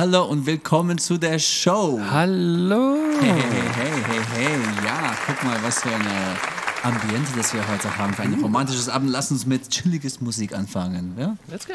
Hallo 0.00 0.24
und 0.24 0.46
willkommen 0.46 0.96
zu 0.96 1.18
der 1.18 1.38
Show. 1.38 2.00
Hallo. 2.10 2.96
Hey, 3.20 3.32
hey, 3.32 4.02
hey, 4.08 4.20
hey. 4.34 4.58
Ja, 4.82 5.14
guck 5.26 5.44
mal, 5.44 5.62
was 5.62 5.82
für 5.82 5.90
eine 5.90 6.38
Ambiente 6.82 7.30
das 7.36 7.52
wir 7.52 7.68
heute 7.68 7.98
haben. 7.98 8.14
Für 8.14 8.22
ein 8.22 8.32
romantisches 8.40 8.88
Abend. 8.88 9.10
Lass 9.10 9.30
uns 9.30 9.44
mit 9.44 9.68
chilliges 9.68 10.22
Musik 10.22 10.56
anfangen. 10.56 11.16
Ja? 11.18 11.36
Let's 11.48 11.66
go. 11.66 11.74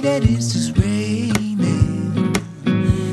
That 0.00 0.22
it's 0.24 0.52
just 0.54 0.76
raining? 0.78 2.32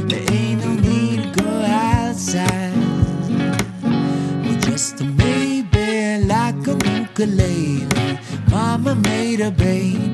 There 0.07 0.23
ain't 0.31 0.63
no 0.63 0.73
need 0.73 1.33
to 1.33 1.43
go 1.43 1.49
outside. 1.65 2.73
We're 4.43 4.59
just 4.61 5.01
a 5.01 5.03
maybe 5.03 6.23
like 6.25 6.65
a 6.67 6.75
ukulele. 6.99 8.19
Mama 8.49 8.95
made 8.95 9.41
a 9.41 9.51
baby. 9.51 10.09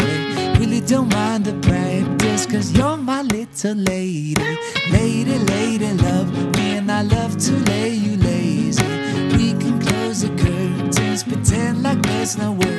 Really 0.59 0.81
don't 0.81 1.13
mind 1.13 1.45
the 1.45 1.53
practice, 1.67 2.45
cause 2.45 2.71
you're 2.71 2.97
my 2.97 3.21
little 3.21 3.75
lady. 3.75 4.57
Lady, 4.91 5.37
lady, 5.37 5.93
love 5.93 6.31
me, 6.55 6.77
and 6.77 6.91
I 6.91 7.03
love 7.03 7.37
to 7.37 7.51
lay 7.71 7.89
you 7.89 8.17
lazy. 8.17 8.83
We 9.37 9.53
can 9.61 9.79
close 9.79 10.21
the 10.21 10.29
curtains, 10.29 11.23
pretend 11.23 11.83
like 11.83 12.01
there's 12.01 12.37
no 12.37 12.51
world 12.53 12.72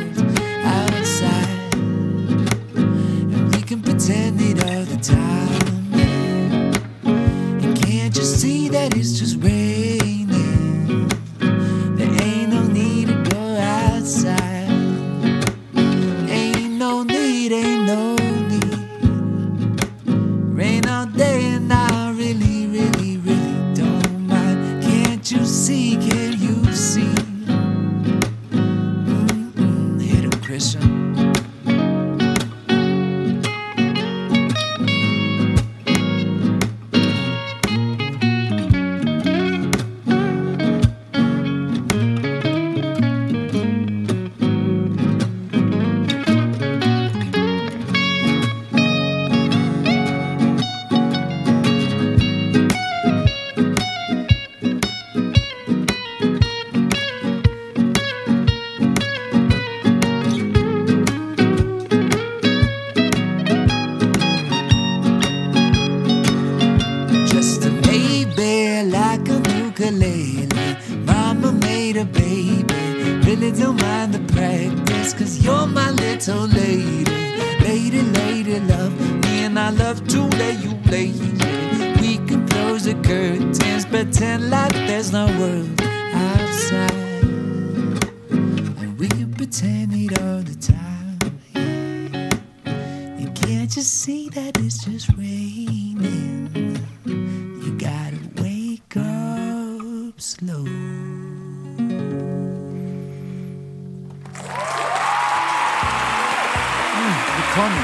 Willkommen. 107.55 107.79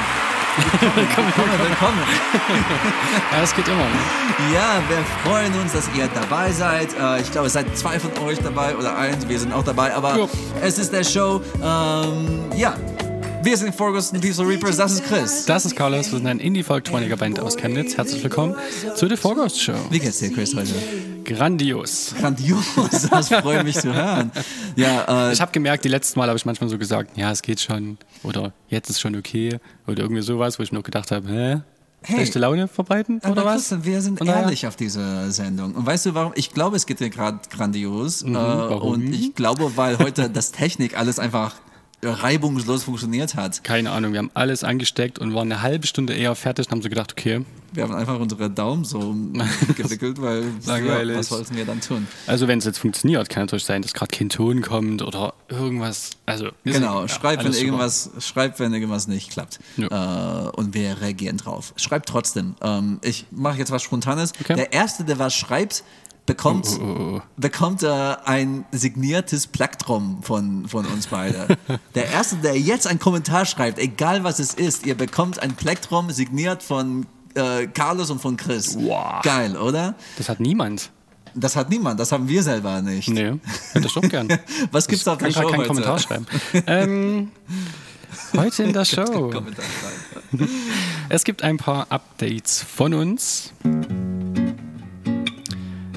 Willkommen, 0.95 1.59
willkommen. 1.69 1.99
Ja, 3.31 3.41
es 3.41 3.55
geht 3.55 3.65
immer. 3.69 3.77
Ne? 3.77 4.53
Ja, 4.53 4.81
wir 4.89 4.97
freuen 5.23 5.53
uns, 5.61 5.71
dass 5.71 5.85
ihr 5.95 6.09
dabei 6.13 6.51
seid. 6.51 6.89
Äh, 6.99 7.21
Ich 7.21 7.31
glaube, 7.31 7.47
es 7.47 7.53
seid 7.53 7.77
zwei 7.77 7.97
von 7.97 8.11
euch 8.25 8.37
dabei 8.39 8.75
oder 8.75 8.97
eins. 8.97 9.25
Wir 9.29 9.39
sind 9.39 9.53
auch 9.53 9.63
dabei, 9.63 9.93
aber 9.95 10.17
Ja. 10.17 10.27
es 10.61 10.77
ist 10.77 10.91
der 10.91 11.05
Show. 11.05 11.41
Ähm, 11.63 12.49
ja, 12.57 12.75
wir 13.43 13.55
sind 13.55 13.73
Ferguson 13.73 14.19
Diesel 14.19 14.45
Reapers. 14.45 14.75
Das 14.75 14.91
ist 14.91 15.05
Chris. 15.05 15.45
Das 15.45 15.63
ist 15.65 15.73
Carlos, 15.77 16.11
wir 16.11 16.17
sind 16.17 16.27
ein 16.27 16.39
Indie-Folk-20er-Band 16.39 17.39
aus 17.39 17.55
Chemnitz. 17.55 17.95
Herzlich 17.95 18.21
willkommen 18.21 18.55
zu 18.95 19.07
der 19.07 19.17
Vorghost-Show. 19.17 19.73
Wie 19.89 19.99
geht's 19.99 20.19
dir, 20.19 20.33
Chris, 20.33 20.53
heute? 20.53 20.73
Grandios. 21.33 22.13
Grandios, 22.19 22.65
das 23.09 23.29
freut 23.29 23.63
mich 23.63 23.77
zu 23.77 23.93
hören. 23.93 24.31
Ja, 24.75 25.29
äh, 25.29 25.33
Ich 25.33 25.41
habe 25.41 25.51
gemerkt, 25.51 25.83
die 25.85 25.89
letzten 25.89 26.19
Mal 26.19 26.27
habe 26.27 26.37
ich 26.37 26.45
manchmal 26.45 26.69
so 26.69 26.77
gesagt, 26.77 27.17
ja, 27.17 27.31
es 27.31 27.41
geht 27.41 27.59
schon 27.59 27.97
oder 28.23 28.53
jetzt 28.69 28.89
ist 28.89 28.99
schon 28.99 29.15
okay 29.15 29.59
oder 29.87 30.03
irgendwie 30.03 30.21
sowas, 30.21 30.59
wo 30.59 30.63
ich 30.63 30.75
auch 30.75 30.83
gedacht 30.83 31.11
habe, 31.11 31.27
hä? 31.27 31.61
Hey. 32.03 32.15
Schlechte 32.15 32.39
Laune 32.39 32.67
verbreiten 32.67 33.19
Aber 33.21 33.33
oder 33.33 33.45
was? 33.45 33.53
Christian, 33.69 33.85
wir 33.85 34.01
sind 34.01 34.17
Von 34.17 34.25
daher- 34.25 34.41
ehrlich 34.43 34.65
auf 34.65 34.75
dieser 34.75 35.29
Sendung. 35.29 35.75
Und 35.75 35.85
weißt 35.85 36.07
du 36.07 36.15
warum? 36.15 36.31
Ich 36.35 36.51
glaube, 36.51 36.75
es 36.75 36.87
geht 36.87 36.99
dir 36.99 37.11
gerade 37.11 37.39
grandios. 37.51 38.23
äh, 38.23 38.33
warum? 38.33 38.93
Und 38.93 39.13
ich 39.13 39.35
glaube, 39.35 39.77
weil 39.77 39.99
heute 39.99 40.27
das 40.29 40.51
Technik 40.51 40.97
alles 40.97 41.19
einfach 41.19 41.53
reibungslos 42.03 42.83
funktioniert 42.83 43.35
hat. 43.35 43.63
Keine 43.63 43.91
Ahnung, 43.91 44.11
wir 44.13 44.19
haben 44.19 44.31
alles 44.33 44.63
angesteckt 44.63 45.19
und 45.19 45.33
waren 45.33 45.51
eine 45.51 45.61
halbe 45.61 45.85
Stunde 45.87 46.13
eher 46.13 46.33
fertig 46.35 46.67
und 46.67 46.71
haben 46.71 46.81
so 46.81 46.89
gedacht, 46.89 47.11
okay, 47.11 47.45
Wir 47.73 47.83
haben 47.83 47.93
einfach 47.93 48.19
unsere 48.19 48.49
Daumen 48.49 48.83
so 48.85 48.99
gewickelt, 49.77 50.21
weil 50.21 50.45
ja, 50.65 51.17
was 51.17 51.31
wollten 51.31 51.55
wir 51.55 51.65
dann 51.65 51.79
tun? 51.79 52.07
also 52.27 52.47
wenn 52.47 52.59
es 52.59 52.65
jetzt 52.65 52.79
funktioniert, 52.79 53.29
kann 53.29 53.43
natürlich 53.43 53.65
sein, 53.65 53.81
dass 53.81 53.93
gerade 53.93 54.15
kein 54.15 54.29
Ton 54.29 54.61
kommt 54.61 55.01
oder 55.03 55.33
irgendwas. 55.47 56.11
Also 56.25 56.45
sind- 56.63 56.73
Genau, 56.73 57.01
ja, 57.01 57.07
schreibt, 57.07 57.43
wenn 57.43 57.51
super. 57.53 57.65
irgendwas, 57.65 58.09
schreibt, 58.19 58.59
wenn 58.59 58.73
irgendwas 58.73 59.07
nicht 59.07 59.29
klappt. 59.31 59.59
Äh, 59.77 59.83
und 59.85 60.73
wir 60.73 60.99
reagieren 61.01 61.37
drauf. 61.37 61.73
Schreibt 61.75 62.09
trotzdem. 62.09 62.55
Ähm, 62.61 62.99
ich 63.03 63.25
mache 63.31 63.57
jetzt 63.59 63.71
was 63.71 63.83
Spontanes. 63.83 64.33
Okay. 64.41 64.55
Der 64.55 64.73
Erste, 64.73 65.03
der 65.03 65.19
was 65.19 65.35
schreibt, 65.35 65.83
bekommt, 66.31 66.79
bekommt 67.35 67.83
äh, 67.83 67.87
ein 68.25 68.65
signiertes 68.71 69.47
Plektrum 69.47 70.23
von, 70.23 70.67
von 70.67 70.85
uns 70.85 71.07
beide. 71.07 71.57
der 71.95 72.09
Erste, 72.09 72.37
der 72.37 72.57
jetzt 72.57 72.87
einen 72.87 72.99
Kommentar 72.99 73.45
schreibt, 73.45 73.79
egal 73.79 74.23
was 74.23 74.39
es 74.39 74.53
ist, 74.53 74.85
ihr 74.85 74.95
bekommt 74.95 75.41
ein 75.41 75.55
Plektrum 75.55 76.09
signiert 76.09 76.63
von 76.63 77.05
äh, 77.35 77.67
Carlos 77.67 78.09
und 78.11 78.21
von 78.21 78.37
Chris. 78.37 78.77
Wow. 78.79 79.21
Geil, 79.23 79.57
oder? 79.57 79.95
Das 80.17 80.29
hat 80.29 80.39
niemand. 80.39 80.89
Das 81.33 81.55
hat 81.55 81.69
niemand, 81.69 81.99
das 81.99 82.11
haben 82.11 82.27
wir 82.27 82.43
selber 82.43 82.81
nicht. 82.81 83.09
Nee, 83.09 83.33
hätte 83.73 83.87
ich 83.87 83.93
doch 83.93 84.01
gern. 84.01 84.27
Was 84.71 84.87
gibt's 84.87 85.07
auf 85.07 85.17
der 85.17 85.31
Kann 85.31 85.43
Show 85.43 85.49
keinen 85.49 85.59
heute? 85.59 85.67
Kommentar 85.67 85.99
schreiben. 85.99 86.25
ähm, 86.67 87.31
heute 88.37 88.63
in 88.63 88.73
der 88.73 88.85
Show. 88.85 89.31
Es 91.07 91.23
gibt 91.23 91.43
ein 91.43 91.57
paar 91.57 91.87
Updates 91.89 92.61
von 92.63 92.93
uns. 92.93 93.53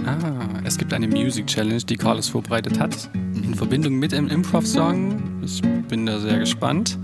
Ah, 0.07 0.61
es 0.65 0.77
gibt 0.77 0.93
eine 0.93 1.09
Music 1.09 1.47
Challenge, 1.47 1.83
die 1.83 1.97
Carlos 1.97 2.29
vorbereitet 2.29 2.79
hat. 2.79 3.11
in 3.15 3.55
Verbindung 3.55 3.95
mit 3.95 4.13
einem 4.13 4.29
Improv-Song. 4.29 5.43
Ich 5.43 5.63
bin 5.89 6.05
da 6.07 6.19
sehr 6.19 6.39
gespannt. 6.39 6.99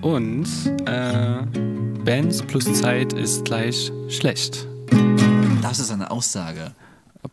Und 0.00 0.46
äh, 0.86 1.42
Bands 2.04 2.42
plus 2.42 2.72
Zeit 2.74 3.12
ist 3.12 3.44
gleich 3.44 3.92
schlecht. 4.08 4.66
Das 5.62 5.78
ist 5.78 5.92
eine 5.92 6.10
Aussage. 6.10 6.72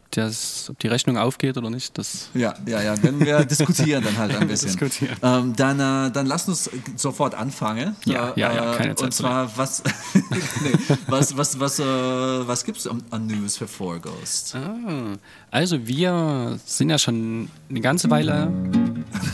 Ob, 0.10 0.16
das, 0.16 0.68
ob 0.72 0.80
die 0.80 0.88
Rechnung 0.88 1.20
aufgeht 1.20 1.56
oder 1.56 1.70
nicht, 1.70 1.96
das 2.00 2.30
Ja, 2.34 2.56
ja, 2.66 2.82
ja. 2.82 2.96
Wenn 3.04 3.20
wir 3.20 3.46
diskutieren, 3.46 4.04
dann 4.04 4.18
halt 4.18 4.36
ein 4.36 4.48
bisschen. 4.48 4.70
Diskutieren. 4.70 5.16
Ähm, 5.22 5.56
dann, 5.56 5.80
äh, 5.80 6.12
dann 6.12 6.26
lass 6.26 6.48
uns 6.48 6.68
sofort 6.96 7.36
anfangen. 7.36 7.96
Ja, 8.06 8.34
ja, 8.36 8.52
ja, 8.52 8.74
keine 8.76 8.96
Zeit 8.96 9.06
Und 9.06 9.14
zwar, 9.14 9.56
was, 9.56 9.84
nee, 10.14 10.72
was, 11.06 11.38
was, 11.38 11.60
was, 11.60 11.80
äh, 11.80 11.84
was 11.84 12.64
gibt 12.64 12.80
es 12.80 12.88
an, 12.88 13.04
an 13.12 13.28
News 13.28 13.58
für 13.58 13.68
Four 13.68 14.00
Ghost? 14.00 14.56
Ah, 14.56 15.16
also 15.52 15.88
wir 15.88 16.60
sind 16.66 16.90
ja 16.90 16.98
schon 16.98 17.48
eine 17.70 17.82
ganze 17.82 18.10
Weile 18.10 18.52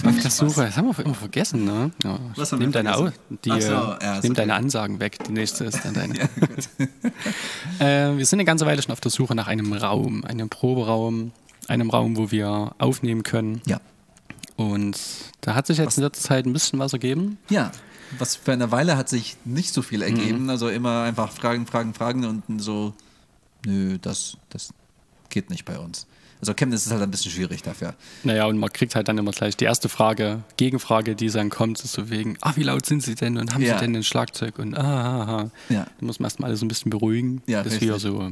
auf 0.05 0.19
der 0.21 0.31
Suche. 0.31 0.65
Das 0.65 0.77
haben 0.77 0.87
wir 0.87 1.05
immer 1.05 1.13
vergessen, 1.13 1.65
ne? 1.65 1.91
Ja, 2.03 2.19
Was 2.35 2.51
haben 2.51 2.59
wir 2.59 2.67
nimm 2.67 2.73
deine, 2.73 2.95
Au 2.95 3.09
die, 3.29 3.49
so, 3.49 3.55
äh, 3.55 3.61
ja, 3.61 4.19
nimm 4.21 4.31
okay. 4.31 4.33
deine 4.33 4.55
Ansagen 4.55 4.99
weg. 4.99 5.19
Die 5.27 5.31
nächste 5.31 5.65
ist 5.65 5.83
dann 5.83 5.93
deine. 5.93 6.19
äh, 7.79 8.17
wir 8.17 8.25
sind 8.25 8.39
eine 8.39 8.45
ganze 8.45 8.65
Weile 8.65 8.81
schon 8.81 8.91
auf 8.91 9.01
der 9.01 9.11
Suche 9.11 9.35
nach 9.35 9.47
einem 9.47 9.73
Raum, 9.73 10.23
einem 10.25 10.49
Proberaum, 10.49 11.31
einem 11.67 11.89
Raum, 11.89 12.17
wo 12.17 12.31
wir 12.31 12.73
aufnehmen 12.77 13.23
können. 13.23 13.61
Ja. 13.65 13.79
Und 14.55 14.97
da 15.41 15.55
hat 15.55 15.67
sich 15.67 15.77
jetzt 15.77 15.97
in 15.97 16.03
letzter 16.03 16.27
Zeit 16.27 16.45
ein 16.45 16.53
bisschen 16.53 16.79
was 16.79 16.93
ergeben. 16.93 17.37
Ja. 17.49 17.71
Was 18.19 18.35
für 18.35 18.53
eine 18.53 18.71
Weile 18.71 18.97
hat 18.97 19.09
sich 19.09 19.35
nicht 19.45 19.73
so 19.73 19.81
viel 19.81 20.01
ergeben. 20.01 20.43
Mhm. 20.43 20.49
Also 20.49 20.69
immer 20.69 21.03
einfach 21.03 21.31
Fragen, 21.31 21.65
Fragen, 21.65 21.93
Fragen 21.93 22.25
und 22.25 22.61
so, 22.61 22.93
nö, 23.65 23.97
das, 23.99 24.37
das 24.49 24.73
geht 25.29 25.49
nicht 25.49 25.65
bei 25.65 25.77
uns. 25.77 26.07
Also 26.41 26.53
Chemnitz 26.53 26.85
ist 26.85 26.91
halt 26.91 27.01
ein 27.01 27.09
bisschen 27.11 27.31
schwierig 27.31 27.63
dafür. 27.63 27.95
Naja, 28.23 28.45
und 28.45 28.57
man 28.57 28.71
kriegt 28.71 28.93
halt 28.95 29.07
dann 29.07 29.17
immer 29.17 29.31
gleich 29.31 29.55
die 29.57 29.65
erste 29.65 29.89
Frage, 29.89 30.43
Gegenfrage, 30.57 31.15
die 31.15 31.29
dann 31.29 31.49
kommt, 31.49 31.79
ist 31.83 31.93
so 31.93 32.09
wegen, 32.09 32.37
ah, 32.41 32.53
wie 32.55 32.63
laut 32.63 32.85
sind 32.85 33.01
sie 33.03 33.15
denn 33.15 33.37
und 33.37 33.53
haben 33.53 33.61
Ja. 33.63 33.75
sie 33.79 33.85
denn 33.85 33.95
ein 33.95 34.03
Schlagzeug 34.03 34.59
und 34.59 34.75
ah, 34.77 34.81
ah, 34.83 35.23
ah. 35.43 35.49
Ja. 35.69 35.85
Da 35.99 36.05
muss 36.05 36.19
man 36.19 36.25
erstmal 36.27 36.49
alle 36.49 36.57
so 36.57 36.65
ein 36.65 36.67
bisschen 36.67 36.89
beruhigen, 36.91 37.41
Ja, 37.47 37.63
dass 37.63 37.79
wir 37.81 37.93
richtig. 37.95 38.11
so 38.11 38.31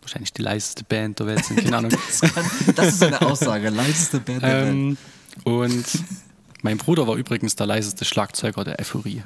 wahrscheinlich 0.00 0.32
die 0.32 0.42
leiseste 0.42 0.84
Band 0.84 1.18
der 1.20 1.26
Welt 1.26 1.44
sind, 1.44 1.62
keine 1.62 1.76
Ahnung. 1.78 1.90
Das, 2.08 2.20
kann, 2.34 2.44
das 2.74 2.88
ist 2.88 3.02
eine 3.02 3.20
Aussage. 3.22 3.68
Leiseste 3.70 4.20
Band 4.20 4.42
der 4.42 4.50
Welt. 4.66 4.68
ähm, 4.74 4.96
und 5.44 5.84
mein 6.62 6.78
Bruder 6.78 7.06
war 7.06 7.16
übrigens 7.16 7.56
der 7.56 7.66
leiseste 7.66 8.04
Schlagzeuger 8.04 8.64
der 8.64 8.78
Euphorie. 8.80 9.22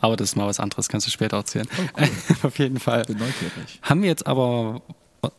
Aber 0.00 0.16
das 0.16 0.30
ist 0.30 0.36
mal 0.36 0.46
was 0.46 0.60
anderes, 0.60 0.88
kannst 0.88 1.06
du 1.06 1.10
später 1.10 1.36
erzählen. 1.38 1.66
Auf 2.42 2.58
jeden 2.58 2.78
Fall. 2.78 3.04
Bin 3.04 3.16
neugierig. 3.18 3.78
Haben 3.82 4.02
wir 4.02 4.08
jetzt 4.08 4.26
aber, 4.26 4.82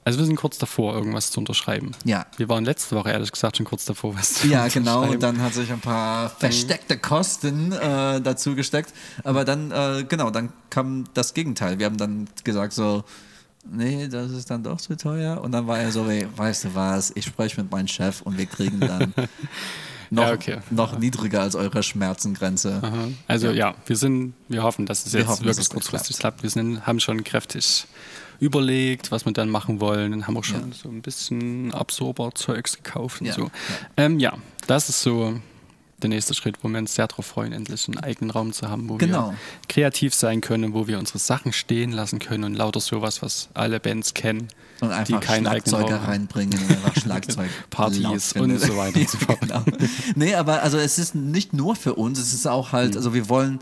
also 0.03 0.19
wir 0.19 0.25
sind 0.25 0.35
kurz 0.35 0.57
davor, 0.57 0.93
irgendwas 0.95 1.31
zu 1.31 1.39
unterschreiben. 1.39 1.91
Ja. 2.03 2.25
Wir 2.37 2.49
waren 2.49 2.65
letzte 2.65 2.95
Woche 2.95 3.09
ehrlich 3.11 3.31
gesagt 3.31 3.57
schon 3.57 3.65
kurz 3.65 3.85
davor, 3.85 4.15
was 4.15 4.35
zu 4.35 4.47
Ja, 4.47 4.67
genau. 4.67 5.03
Und 5.03 5.21
dann 5.21 5.41
hat 5.41 5.53
sich 5.53 5.71
ein 5.71 5.79
paar 5.79 6.29
versteckte 6.29 6.97
Kosten 6.97 7.71
äh, 7.71 8.21
dazu 8.21 8.55
gesteckt. 8.55 8.93
Aber 9.23 9.45
dann, 9.45 9.71
äh, 9.71 10.05
genau, 10.07 10.29
dann 10.29 10.51
kam 10.69 11.05
das 11.13 11.33
Gegenteil. 11.33 11.79
Wir 11.79 11.85
haben 11.85 11.97
dann 11.97 12.27
gesagt 12.43 12.73
so, 12.73 13.03
nee, 13.69 14.07
das 14.07 14.31
ist 14.31 14.49
dann 14.49 14.63
doch 14.63 14.79
zu 14.79 14.95
teuer. 14.95 15.41
Und 15.41 15.51
dann 15.51 15.67
war 15.67 15.79
er 15.79 15.91
so, 15.91 16.05
ey, 16.07 16.27
weißt 16.35 16.65
du 16.65 16.75
was, 16.75 17.11
ich 17.15 17.25
spreche 17.25 17.61
mit 17.61 17.71
meinem 17.71 17.87
Chef 17.87 18.21
und 18.21 18.37
wir 18.37 18.45
kriegen 18.45 18.79
dann 18.79 19.13
noch, 20.15 20.23
Ja, 20.27 20.33
okay. 20.33 20.57
noch 20.71 20.97
niedriger 20.97 21.41
als 21.41 21.55
eure 21.55 21.83
Schmerzengrenze. 21.83 22.79
Aha. 22.81 23.07
Also 23.27 23.51
ja. 23.51 23.75
wir 23.85 23.95
sind, 23.95 24.33
wir 24.47 24.63
hoffen, 24.63 24.85
dass 24.85 25.05
es 25.05 25.13
Wir 25.13 25.21
jetzt 25.21 25.29
hoffen, 25.29 25.45
wirklich 25.45 25.69
kurzfristig 25.69 26.17
klappt. 26.17 26.41
Wir 26.43 26.49
sind, 26.49 26.85
haben 26.87 26.99
schon 26.99 27.23
kräftig 27.23 27.85
überlegt, 28.39 29.11
was 29.11 29.25
wir 29.25 29.31
dann 29.33 29.49
machen 29.49 29.79
wollen. 29.79 30.11
Dann 30.11 30.27
haben 30.27 30.33
wir 30.33 30.43
schon 30.43 30.71
Ja. 30.71 30.75
so 30.75 30.89
ein 30.89 31.01
bisschen 31.01 31.73
Absorberzeugs 31.73 32.77
gekauft 32.77 33.21
und 33.21 33.27
Ja, 33.27 33.33
so. 33.33 33.43
ja. 33.43 33.49
Ähm, 33.97 34.19
ja, 34.19 34.33
das 34.67 34.89
ist 34.89 35.01
so 35.01 35.39
der 36.01 36.09
nächste 36.09 36.33
Schritt, 36.33 36.57
wo 36.61 36.67
wir 36.67 36.77
uns 36.79 36.93
sehr 36.95 37.07
darauf 37.07 37.25
freuen, 37.25 37.53
endlich 37.53 37.87
einen 37.87 37.97
eigenen 37.99 38.29
Raum 38.31 38.51
zu 38.51 38.69
haben, 38.69 38.89
wo 38.89 38.95
Genau. 38.97 39.29
wir 39.29 39.37
kreativ 39.69 40.13
sein 40.13 40.41
können, 40.41 40.73
wo 40.73 40.87
wir 40.87 40.99
unsere 40.99 41.19
Sachen 41.19 41.53
stehen 41.53 41.91
lassen 41.93 42.19
können 42.19 42.43
und 42.43 42.53
lauter 42.55 42.81
sowas, 42.81 43.21
was 43.21 43.49
alle 43.53 43.79
Bands 43.79 44.13
kennen, 44.13 44.49
Und 44.81 44.91
einfach 44.91 45.05
die 45.05 45.25
keinen 45.25 45.47
eigenen 45.47 45.69
Schlagzeuger 45.79 46.03
reinbringen 46.07 46.59
und 46.59 46.69
einfach 46.69 46.95
Schlagzeug 47.01 47.49
Partys 47.69 48.33
und 48.33 48.59
so 48.59 48.75
weiter 48.75 48.99
und 48.99 49.09
so 49.09 49.17
fort. 49.19 49.39
genau. 49.39 49.63
Nee, 50.15 50.35
aber 50.35 50.63
also 50.63 50.77
es 50.77 50.99
ist 50.99 51.15
nicht 51.15 51.53
nur 51.53 51.75
für 51.77 51.95
uns, 51.95 52.19
es 52.19 52.33
ist 52.33 52.45
auch 52.45 52.67
Mhm. 52.69 52.77
halt, 52.77 52.97
also 52.97 53.13
wir 53.13 53.29
wollen 53.29 53.59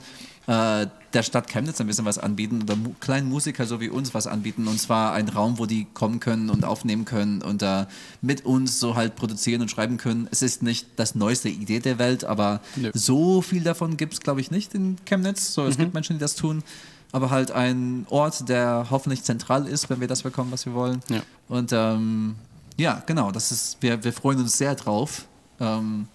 äh, 0.47 0.87
der 1.13 1.23
Stadt 1.23 1.47
Chemnitz 1.49 1.79
ein 1.79 1.87
bisschen 1.87 2.05
was 2.05 2.17
anbieten 2.17 2.61
oder 2.63 2.75
mu 2.75 2.93
kleinen 2.99 3.29
Musiker 3.29 3.65
so 3.65 3.79
wie 3.79 3.89
uns 3.89 4.13
was 4.13 4.25
anbieten 4.27 4.67
und 4.67 4.79
zwar 4.79 5.13
ein 5.13 5.29
Raum, 5.29 5.59
wo 5.59 5.65
die 5.65 5.85
kommen 5.93 6.19
können 6.19 6.49
und 6.49 6.65
aufnehmen 6.65 7.05
können 7.05 7.41
und 7.41 7.61
äh, 7.61 7.85
mit 8.21 8.45
uns 8.45 8.79
so 8.79 8.95
halt 8.95 9.15
produzieren 9.15 9.61
und 9.61 9.69
schreiben 9.69 9.97
können. 9.97 10.27
Es 10.31 10.41
ist 10.41 10.63
nicht 10.63 10.87
das 10.95 11.15
neueste 11.15 11.49
Idee 11.49 11.79
der 11.79 11.99
Welt, 11.99 12.23
aber 12.25 12.61
Nö. 12.75 12.91
so 12.93 13.41
viel 13.41 13.63
davon 13.63 13.97
gibt 13.97 14.13
es 14.13 14.19
glaube 14.21 14.41
ich 14.41 14.49
nicht 14.51 14.73
in 14.73 14.97
Chemnitz. 15.05 15.53
So, 15.53 15.61
Mhm. 15.63 15.67
es 15.69 15.77
gibt 15.77 15.93
Menschen, 15.93 16.13
die 16.15 16.19
das 16.19 16.35
tun. 16.35 16.63
Aber 17.11 17.29
halt 17.29 17.51
ein 17.51 18.07
Ort, 18.09 18.49
der 18.49 18.87
hoffentlich 18.89 19.21
zentral 19.23 19.67
ist, 19.67 19.87
wenn 19.91 19.99
wir 19.99 20.07
das 20.07 20.23
bekommen, 20.23 20.51
was 20.51 20.65
wir 20.65 20.73
wollen. 20.73 20.99
Ja. 21.09 21.21
Und 21.47 21.71
ähm, 21.71 22.35
ja, 22.75 23.03
genau, 23.05 23.31
das 23.31 23.51
ist, 23.51 23.77
wir, 23.81 24.03
wir 24.03 24.11
freuen 24.13 24.39
uns 24.39 24.57
sehr 24.57 24.73
drauf. 24.73 25.27
Ähm, 25.59 26.07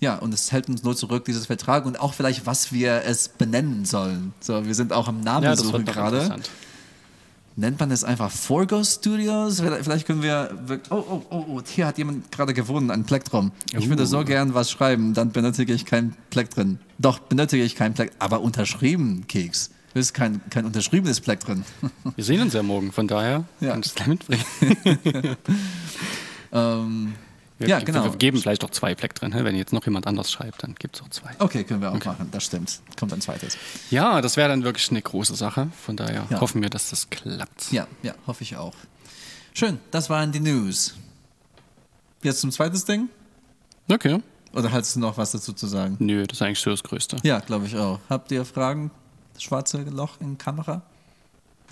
ja, 0.00 0.16
und 0.16 0.32
es 0.34 0.50
hält 0.52 0.68
uns 0.68 0.82
nur 0.82 0.96
zurück, 0.96 1.24
dieses 1.26 1.46
Vertrag 1.46 1.86
und 1.86 2.00
auch 2.00 2.14
vielleicht, 2.14 2.46
was 2.46 2.72
wir 2.72 3.02
es 3.04 3.28
benennen 3.28 3.84
sollen. 3.84 4.32
So, 4.40 4.64
wir 4.66 4.74
sind 4.74 4.92
auch 4.92 5.08
am 5.08 5.20
Namen 5.20 5.44
Ja, 5.44 5.50
das 5.50 5.60
suchen 5.60 5.84
gerade. 5.84 6.16
interessant. 6.16 6.50
Nennt 7.56 7.78
man 7.80 7.90
es 7.90 8.04
einfach 8.04 8.30
Forgo 8.30 8.82
Studios? 8.84 9.60
Vielleicht 9.60 10.06
können 10.06 10.22
wir. 10.22 10.56
Oh, 10.88 10.94
oh, 10.94 11.22
oh, 11.30 11.44
oh, 11.48 11.60
hier 11.66 11.86
hat 11.86 11.98
jemand 11.98 12.30
gerade 12.32 12.54
gewonnen, 12.54 12.90
ein 12.90 13.04
Plektrum. 13.04 13.50
Ich 13.76 13.88
würde 13.88 14.04
Uh. 14.04 14.06
so 14.06 14.24
gern 14.24 14.54
was 14.54 14.70
schreiben, 14.70 15.12
dann 15.12 15.32
benötige 15.32 15.74
ich 15.74 15.84
kein 15.84 16.16
Plektrum. 16.30 16.78
Doch, 16.98 17.18
benötige 17.18 17.62
ich 17.62 17.74
kein 17.74 17.92
Plektrum, 17.92 18.16
aber 18.20 18.40
unterschrieben, 18.40 19.26
Keks. 19.26 19.70
Du 19.92 19.98
ist 20.00 20.14
kein, 20.14 20.40
kein 20.48 20.64
unterschriebenes 20.64 21.20
Plektrum. 21.20 21.64
Wir 22.16 22.24
sehen 22.24 22.40
uns 22.40 22.54
ja 22.54 22.62
morgen, 22.62 22.92
von 22.92 23.08
daher 23.08 23.44
Ja. 23.60 23.72
kannst 23.72 23.88
du 23.88 23.90
es 23.90 23.94
gleich 23.96 24.08
mitbringen. 24.08 25.36
ähm, 26.52 27.12
Wir, 27.60 27.68
ja, 27.68 27.78
genau. 27.80 28.04
Wir 28.04 28.16
geben 28.16 28.38
vielleicht 28.38 28.64
auch 28.64 28.70
zwei 28.70 28.94
Pleck 28.94 29.14
drin. 29.14 29.34
Wenn 29.34 29.54
jetzt 29.54 29.74
noch 29.74 29.84
jemand 29.84 30.06
anders 30.06 30.32
schreibt, 30.32 30.62
dann 30.62 30.74
gibt 30.76 30.96
es 30.96 31.02
auch 31.02 31.10
zwei. 31.10 31.30
Okay, 31.38 31.62
können 31.62 31.82
wir 31.82 31.92
auch 31.92 32.02
machen, 32.04 32.28
das 32.32 32.44
stimmt. 32.44 32.80
Kommt 32.98 33.12
ein 33.12 33.20
zweites. 33.20 33.58
Ja, 33.90 34.22
das 34.22 34.38
wäre 34.38 34.48
dann 34.48 34.64
wirklich 34.64 34.90
eine 34.90 35.02
große 35.02 35.34
Sache. 35.36 35.68
Von 35.84 35.94
daher 35.96 36.26
Ja. 36.30 36.40
hoffen 36.40 36.62
wir, 36.62 36.70
dass 36.70 36.88
das 36.88 37.10
klappt. 37.10 37.70
Ja, 37.70 37.86
ja, 38.02 38.14
hoffe 38.26 38.44
ich 38.44 38.56
auch. 38.56 38.72
Schön, 39.52 39.78
das 39.90 40.08
waren 40.08 40.32
die 40.32 40.40
News. 40.40 40.94
Jetzt 42.22 42.40
zum 42.40 42.50
zweites 42.50 42.86
Ding? 42.86 43.10
Okay. 43.90 44.22
Oder 44.54 44.72
hast 44.72 44.96
du 44.96 45.00
noch 45.00 45.18
was 45.18 45.32
dazu 45.32 45.52
zu 45.52 45.66
sagen? 45.66 45.96
Nö, 45.98 46.26
das 46.26 46.38
ist 46.38 46.42
eigentlich 46.42 46.60
so 46.60 46.70
das 46.70 46.82
Größte. 46.82 47.18
Ja, 47.24 47.40
glaube 47.40 47.66
ich 47.66 47.76
auch. 47.76 48.00
Habt 48.08 48.32
ihr 48.32 48.46
Fragen? 48.46 48.90
Das 49.34 49.42
schwarze 49.42 49.82
Loch 49.82 50.18
in 50.20 50.38
Kamera? 50.38 50.80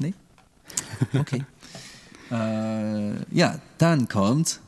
Nee? 0.00 0.12
Okay. 1.18 1.44
äh, 2.30 3.34
ja, 3.34 3.58
dann 3.78 4.06
kommt 4.08 4.60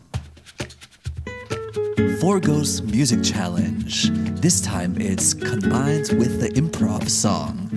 Forgo's 2.20 2.82
Music 2.82 3.22
Challenge. 3.22 4.10
This 4.40 4.60
time 4.60 4.94
it's 4.98 5.34
combined 5.34 6.10
with 6.18 6.40
the 6.40 6.48
improv 6.60 7.08
song. 7.08 7.68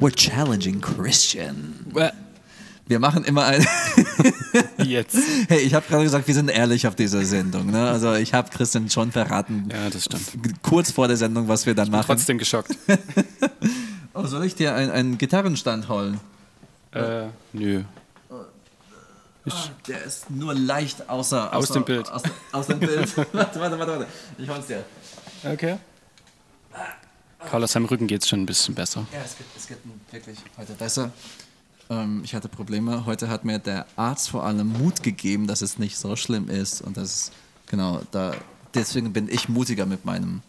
We're 0.00 0.14
challenging 0.14 0.80
Christian. 0.80 1.74
Wir 2.86 2.98
machen 3.00 3.24
immer 3.24 3.44
ein. 3.46 3.66
Jetzt. 4.84 5.16
hey, 5.48 5.60
ich 5.60 5.74
habe 5.74 5.86
gerade 5.88 6.04
gesagt, 6.04 6.26
wir 6.26 6.34
sind 6.34 6.48
ehrlich 6.50 6.86
auf 6.86 6.94
dieser 6.94 7.24
Sendung. 7.24 7.70
Ne? 7.70 7.88
Also 7.88 8.14
ich 8.14 8.32
habe 8.34 8.48
Christian 8.50 8.88
schon 8.90 9.12
verraten, 9.12 9.68
Ja, 9.70 9.90
das 9.90 10.04
stimmt. 10.04 10.62
kurz 10.62 10.90
vor 10.90 11.08
der 11.08 11.16
Sendung, 11.16 11.48
was 11.48 11.66
wir 11.66 11.74
dann 11.74 11.90
machen. 11.90 12.06
Trotzdem 12.06 12.38
geschockt. 12.38 12.76
Oh, 14.14 14.26
soll 14.26 14.44
ich 14.46 14.56
dir 14.56 14.74
einen, 14.74 14.90
einen 14.90 15.16
Gitarrenstand 15.18 15.88
holen? 15.88 16.18
äh, 16.92 17.26
nö. 17.52 17.82
Der 19.86 20.02
ist 20.02 20.30
nur 20.30 20.54
leicht 20.54 21.08
außer, 21.08 21.52
Aus 21.54 21.64
außer 21.64 21.74
dem 21.74 21.84
Bild. 21.84 22.10
Aus, 22.10 22.22
aus 22.52 22.66
dem 22.66 22.80
Bild. 22.80 23.16
warte, 23.32 23.60
warte, 23.60 23.78
warte, 23.78 23.78
warte. 23.78 24.06
Ich 24.38 24.48
hol's 24.48 24.66
dir. 24.66 24.84
Okay. 25.44 25.78
Karl, 27.38 27.64
aus 27.64 27.72
seinem 27.72 27.86
Rücken 27.86 28.06
geht 28.06 28.22
es 28.22 28.28
schon 28.28 28.42
ein 28.42 28.46
bisschen 28.46 28.74
besser. 28.74 29.06
Ja, 29.12 29.20
es 29.24 29.36
geht, 29.36 29.46
es 29.56 29.66
geht 29.66 29.78
wirklich 30.10 30.38
heute 30.56 30.72
besser. 30.74 31.12
Ähm, 31.88 32.22
ich 32.24 32.34
hatte 32.34 32.48
Probleme. 32.48 33.06
Heute 33.06 33.28
hat 33.28 33.44
mir 33.44 33.58
der 33.58 33.86
Arzt 33.96 34.30
vor 34.30 34.44
allem 34.44 34.72
Mut 34.72 35.02
gegeben, 35.02 35.46
dass 35.46 35.62
es 35.62 35.78
nicht 35.78 35.96
so 35.96 36.16
schlimm 36.16 36.48
ist. 36.48 36.82
Und 36.82 36.96
das, 36.96 37.30
genau, 37.66 38.02
da, 38.10 38.34
deswegen 38.74 39.12
bin 39.12 39.28
ich 39.28 39.48
mutiger 39.48 39.86
mit 39.86 40.04
meinem 40.04 40.42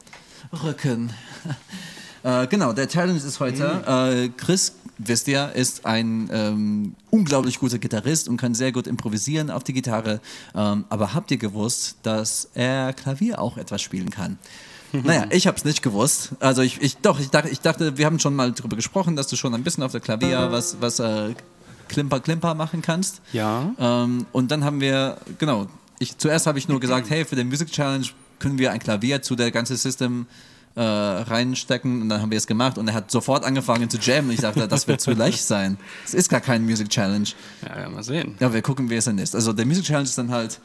Rücken. 0.51 1.13
äh, 2.23 2.47
genau, 2.47 2.73
der 2.73 2.87
Challenge 2.87 3.17
ist 3.17 3.39
heute, 3.39 3.83
äh, 3.87 4.29
Chris, 4.37 4.73
wisst 4.97 5.27
ihr, 5.27 5.51
ist 5.53 5.85
ein 5.85 6.29
ähm, 6.31 6.95
unglaublich 7.09 7.59
guter 7.59 7.79
Gitarrist 7.79 8.27
und 8.27 8.37
kann 8.37 8.53
sehr 8.53 8.71
gut 8.71 8.87
improvisieren 8.87 9.49
auf 9.49 9.63
die 9.63 9.73
Gitarre. 9.73 10.19
Ähm, 10.55 10.85
aber 10.89 11.13
habt 11.13 11.31
ihr 11.31 11.37
gewusst, 11.37 11.97
dass 12.03 12.49
er 12.53 12.93
Klavier 12.93 13.39
auch 13.39 13.57
etwas 13.57 13.81
spielen 13.81 14.09
kann? 14.09 14.37
Naja, 14.91 15.27
ich 15.29 15.45
habe 15.45 15.55
es 15.55 15.63
nicht 15.65 15.83
gewusst. 15.83 16.31
Also 16.39 16.63
ich, 16.63 16.81
ich 16.81 16.97
doch, 16.97 17.19
ich 17.19 17.29
dachte, 17.29 17.49
ich 17.49 17.61
dachte, 17.61 17.99
wir 17.99 18.07
haben 18.07 18.17
schon 18.17 18.35
mal 18.35 18.51
darüber 18.51 18.75
gesprochen, 18.75 19.15
dass 19.15 19.27
du 19.27 19.35
schon 19.35 19.53
ein 19.53 19.63
bisschen 19.63 19.83
auf 19.83 19.91
der 19.91 20.01
Klavier 20.01 20.51
was, 20.51 20.77
was 20.81 20.99
äh, 20.99 21.35
Klimper, 21.89 22.19
Klimper 22.19 22.55
machen 22.55 22.81
kannst. 22.81 23.21
Ja. 23.31 23.71
Ähm, 23.77 24.25
und 24.31 24.49
dann 24.49 24.63
haben 24.63 24.81
wir, 24.81 25.17
genau, 25.37 25.67
ich, 25.99 26.17
zuerst 26.17 26.47
habe 26.47 26.57
ich 26.57 26.67
nur 26.67 26.79
gesagt, 26.81 27.09
hey, 27.09 27.23
für 27.23 27.35
den 27.35 27.49
Music 27.49 27.71
Challenge 27.71 28.07
können 28.39 28.57
wir 28.57 28.71
ein 28.71 28.79
Klavier 28.79 29.21
zu 29.21 29.35
der 29.35 29.51
ganzen 29.51 29.75
System 29.77 30.25
äh, 30.75 30.81
reinstecken 30.81 32.03
und 32.03 32.09
dann 32.09 32.21
haben 32.21 32.31
wir 32.31 32.37
es 32.37 32.47
gemacht 32.47 32.77
und 32.77 32.87
er 32.87 32.93
hat 32.93 33.11
sofort 33.11 33.43
angefangen 33.43 33.89
zu 33.89 33.97
jammen. 33.97 34.31
Ich 34.31 34.41
dachte, 34.41 34.67
das 34.67 34.87
wird 34.87 35.01
zu 35.01 35.11
leicht 35.11 35.43
sein. 35.43 35.77
Es 36.05 36.13
ist 36.13 36.29
gar 36.29 36.41
kein 36.41 36.63
Music 36.63 36.89
Challenge. 36.89 37.27
Ja, 37.67 37.81
ja, 37.81 37.89
mal 37.89 38.03
sehen. 38.03 38.35
Ja, 38.39 38.53
wir 38.53 38.61
gucken, 38.61 38.89
wie 38.89 38.95
es 38.95 39.05
dann 39.05 39.17
ist. 39.17 39.35
Also 39.35 39.53
der 39.53 39.65
Music 39.65 39.85
Challenge 39.85 40.05
ist 40.05 40.17
dann 40.17 40.31
halt 40.31 40.59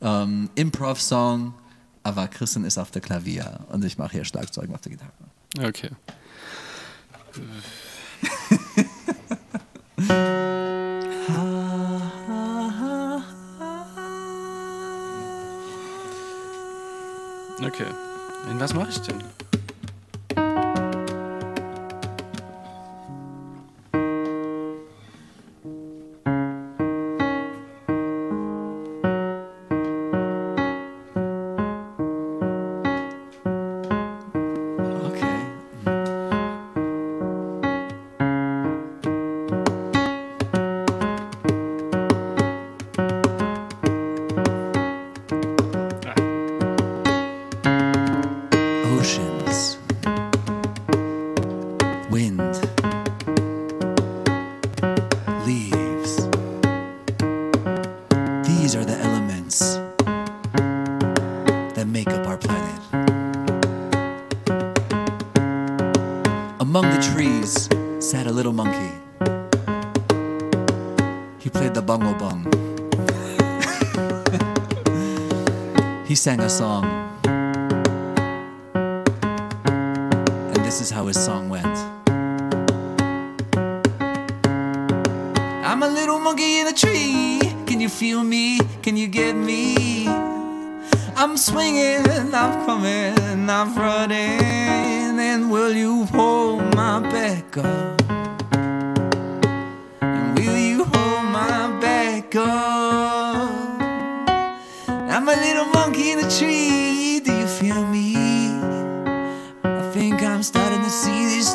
ähm, 0.00 0.48
Improv-Song, 0.54 1.54
aber 2.02 2.28
Christian 2.28 2.64
ist 2.64 2.78
auf 2.78 2.90
der 2.90 3.02
Klavier 3.02 3.60
und 3.70 3.84
ich 3.84 3.98
mache 3.98 4.12
hier 4.12 4.24
Schlagzeug 4.24 4.70
auf 4.72 4.80
der 4.80 4.92
Gitarre. 4.92 5.68
Okay. 5.68 5.90
Okay. 17.64 18.11
In 18.50 18.58
was 18.60 18.74
mache 18.74 18.90
ich 18.90 19.00
denn? 19.00 19.22
Sang 76.22 76.38
a 76.38 76.48
song. 76.48 76.91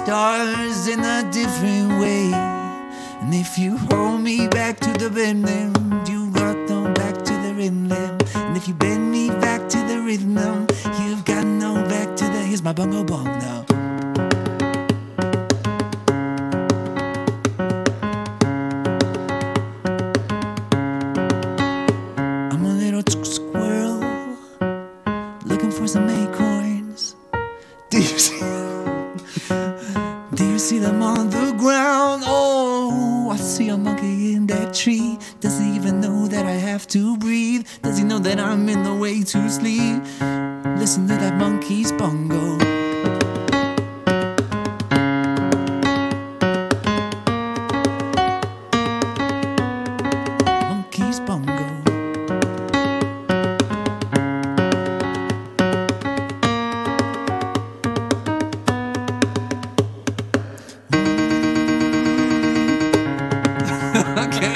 Stars 0.08 0.88
in 0.88 1.02
a 1.02 1.30
different 1.34 2.00
way. 2.00 2.32
And 3.20 3.34
if 3.34 3.58
you 3.58 3.78
hold 3.78 4.22
me 4.22 4.48
back 4.48 4.80
to 4.80 4.94
the 4.94 5.10
rhythm, 5.10 5.74
you 6.08 6.32
got 6.32 6.56
no 6.70 6.94
back 6.94 7.16
to 7.26 7.34
the 7.46 7.54
rhythm. 7.54 7.92
And 7.92 8.56
if 8.56 8.70
you 8.70 8.74
bend 8.74 9.12
me 9.12 9.28
back 9.28 9.68
to 9.68 9.78
the 9.80 10.00
rhythm, 10.00 10.66
you've 11.02 11.26
got 11.26 11.44
no 11.44 11.74
back 11.90 12.16
to 12.16 12.24
the. 12.24 12.40
Here's 12.48 12.64
my 12.64 12.72
bongo 12.72 13.04
bong 13.04 13.26
now. 13.26 13.67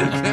like, 0.02 0.26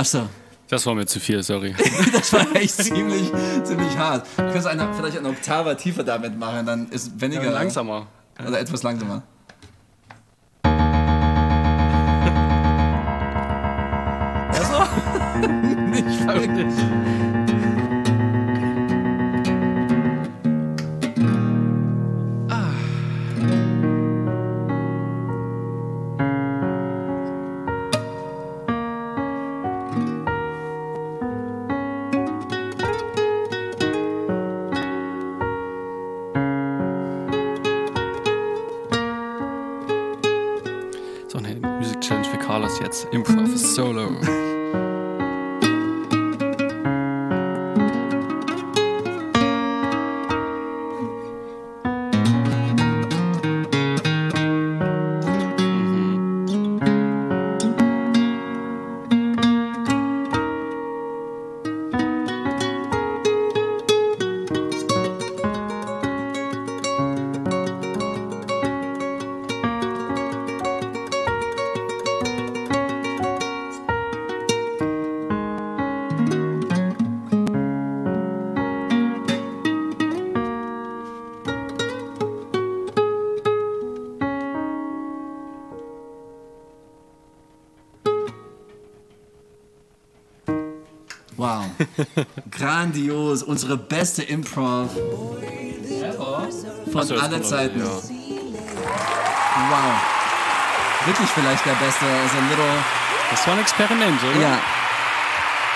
Ach 0.00 0.04
so. 0.06 0.26
Das 0.70 0.86
war 0.86 0.94
mir 0.94 1.04
zu 1.04 1.20
viel, 1.20 1.42
sorry. 1.42 1.74
Das 2.12 2.32
war 2.32 2.46
echt 2.56 2.74
ziemlich, 2.74 3.30
ziemlich 3.64 3.98
hart. 3.98 4.26
Du 4.38 4.50
kannst 4.50 4.66
eine, 4.66 4.94
vielleicht 4.94 5.18
eine 5.18 5.28
Oktave 5.28 5.76
tiefer 5.76 6.04
damit 6.04 6.38
machen, 6.38 6.64
dann 6.64 6.88
ist 6.88 7.20
weniger 7.20 7.44
Ja, 7.44 7.50
langsamer. 7.50 8.06
Oder 8.46 8.60
etwas 8.60 8.82
langsamer. 8.82 9.22
Nicht 15.90 16.26
wirklich. 16.26 16.74
Für 42.80 42.84
Carlos 42.84 43.04
jetzt. 43.04 43.12
Improv 43.12 43.56
Solo. 43.56 44.49
Grandios, 92.50 93.42
unsere 93.42 93.76
beste 93.76 94.22
Improv 94.22 94.90
von 96.92 97.10
aller 97.18 97.42
Zeiten. 97.42 97.82
Wow. 97.82 98.06
Wirklich 101.06 101.28
vielleicht 101.30 101.64
der 101.66 101.72
beste. 101.74 102.04
Also 102.04 102.36
ein 102.38 102.48
little, 102.48 102.64
Das 103.30 103.46
war 103.46 103.54
ein 103.54 103.60
Experiment, 103.60 104.22
oder? 104.22 104.40
ja. 104.40 104.58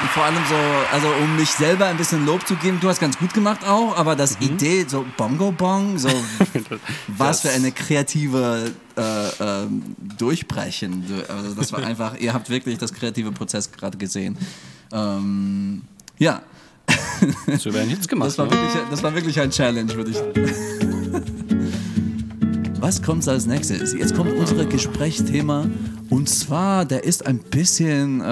Und 0.01 0.11
vor 0.11 0.25
allem 0.25 0.35
so, 0.49 0.57
also 0.93 1.07
um 1.23 1.37
mich 1.37 1.51
selber 1.51 1.87
ein 1.87 1.97
bisschen 1.97 2.27
Lob 2.27 2.47
zu 2.47 2.57
geben, 2.57 2.79
du 2.81 2.89
hast 2.89 2.99
ganz 3.01 3.17
gut 3.17 3.33
gemacht 3.33 3.61
auch, 3.67 3.97
aber 3.97 4.17
das 4.17 4.37
Idee, 4.41 4.85
so 4.89 5.05
Bongo 5.17 5.53
Bong, 5.53 5.99
so 5.99 6.09
was 7.07 7.43
für 7.43 7.51
eine 7.51 7.71
kreative 7.71 8.73
äh, 8.97 9.29
ähm, 9.41 9.95
Durchbrechen. 10.19 11.07
Du- 11.07 11.33
Also 11.33 11.55
das 11.55 11.73
war 11.73 11.79
einfach, 11.87 12.17
ihr 12.19 12.35
habt 12.35 12.51
wirklich 12.51 12.77
das 12.77 12.93
kreative 12.93 13.31
Prozess 13.31 13.71
gerade 13.71 13.97
gesehen. 13.97 14.37
Ähm, 14.93 15.83
ja, 16.19 16.43
So 17.59 17.73
werden 17.73 17.89
Hits 17.89 18.09
gemacht. 18.09 18.29
das 18.29 18.39
war, 18.39 18.47
ne? 18.47 18.53
wirklich, 18.53 18.73
das 18.91 19.03
war 19.03 19.15
wirklich 19.15 19.41
ein 19.41 19.51
Challenge, 19.51 19.93
würde 19.95 20.11
ich 20.11 20.19
Was 22.81 23.03
kommt 23.03 23.27
als 23.29 23.47
nächstes? 23.47 23.95
Jetzt 23.95 24.15
kommt 24.15 24.33
unser 24.33 24.67
Gesprächsthema 24.67 25.67
und 26.11 26.29
zwar, 26.29 26.85
der 26.85 27.03
ist 27.05 27.27
ein 27.27 27.39
bisschen, 27.39 28.21
äh, 28.21 28.25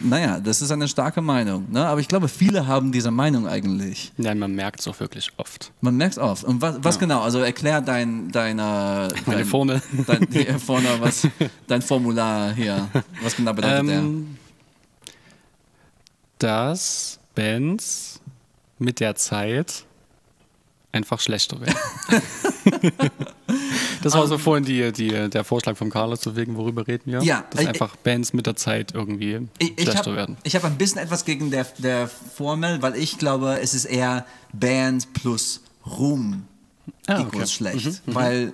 naja, 0.00 0.38
das 0.38 0.62
ist 0.62 0.70
eine 0.70 0.86
starke 0.86 1.20
Meinung, 1.20 1.66
ne? 1.72 1.84
aber 1.86 2.00
ich 2.00 2.06
glaube, 2.06 2.28
viele 2.28 2.68
haben 2.68 2.92
diese 2.92 3.10
Meinung 3.10 3.48
eigentlich. 3.48 4.12
Nein, 4.16 4.38
man 4.38 4.54
merkt 4.54 4.80
es 4.80 4.86
auch 4.88 5.00
wirklich 5.00 5.32
oft. 5.38 5.72
Man 5.80 5.96
merkt 5.96 6.14
es 6.14 6.18
oft. 6.18 6.44
Und 6.44 6.62
was, 6.62 6.76
was 6.82 6.98
genau? 7.00 7.20
Also 7.22 7.40
erklär 7.40 7.80
dein, 7.80 8.30
deine, 8.30 9.08
Meine 9.26 9.38
dein, 9.38 9.44
Formel. 9.44 9.82
Dein, 10.06 10.28
vorne, 10.60 10.88
was, 11.00 11.26
dein 11.66 11.82
Formular 11.82 12.52
hier. 12.52 12.88
Was 13.22 13.34
genau 13.34 13.52
bedeutet 13.52 13.90
Ähm, 13.90 14.36
dass 16.42 17.18
Bands 17.34 18.20
mit 18.78 19.00
der 19.00 19.14
Zeit 19.14 19.84
einfach 20.92 21.20
schlechter 21.20 21.60
werden. 21.60 21.76
das 24.02 24.14
war 24.14 24.26
so 24.26 24.38
vorhin 24.38 24.64
die, 24.64 24.90
die, 24.92 25.28
der 25.30 25.44
Vorschlag 25.44 25.76
von 25.76 25.90
Carlos, 25.90 26.20
wegen 26.34 26.56
worüber 26.56 26.86
reden 26.86 27.12
wir? 27.12 27.22
Ja, 27.22 27.44
Dass 27.50 27.60
ich- 27.62 27.68
einfach 27.68 27.94
Bands 27.96 28.32
mit 28.32 28.46
der 28.46 28.56
Zeit 28.56 28.92
irgendwie 28.94 29.48
Ich, 29.58 29.72
ich 29.76 29.82
schlechter 29.82 29.98
habe 30.06 30.16
werden. 30.16 30.36
hab 30.44 30.64
ein 30.64 30.76
bisschen 30.78 30.98
etwas 30.98 31.24
gegen 31.24 31.50
der, 31.50 31.64
der 31.78 32.08
Formel, 32.08 32.82
weil 32.82 32.96
ich 32.96 33.18
glaube, 33.18 33.60
es 33.60 33.74
ist 33.74 33.84
eher 33.84 34.26
Band 34.52 35.12
plus 35.12 35.60
Ruhm 35.86 36.44
Ah, 37.06 37.20
okay. 37.22 37.46
schlecht. 37.46 38.02
Weil, 38.06 38.52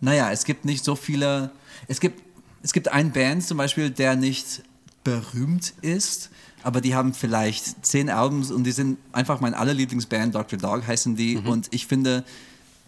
naja, 0.00 0.30
es 0.32 0.44
gibt 0.44 0.64
nicht 0.64 0.84
so 0.84 0.96
viele. 0.96 1.50
Es 1.86 2.00
gibt, 2.00 2.22
es 2.62 2.72
gibt 2.72 2.88
einen 2.88 3.12
Band 3.12 3.44
zum 3.44 3.56
Beispiel, 3.58 3.90
der 3.90 4.16
nicht 4.16 4.62
berühmt 5.08 5.72
ist, 5.80 6.30
aber 6.62 6.80
die 6.80 6.94
haben 6.94 7.14
vielleicht 7.14 7.84
zehn 7.86 8.10
Albums 8.10 8.50
und 8.50 8.64
die 8.64 8.72
sind 8.72 8.98
einfach 9.12 9.40
mein 9.40 9.54
allerlieblingsband, 9.54 10.34
Dr. 10.34 10.58
Dog 10.58 10.86
heißen 10.86 11.16
die. 11.16 11.36
Und 11.38 11.68
ich 11.70 11.86
finde, 11.86 12.24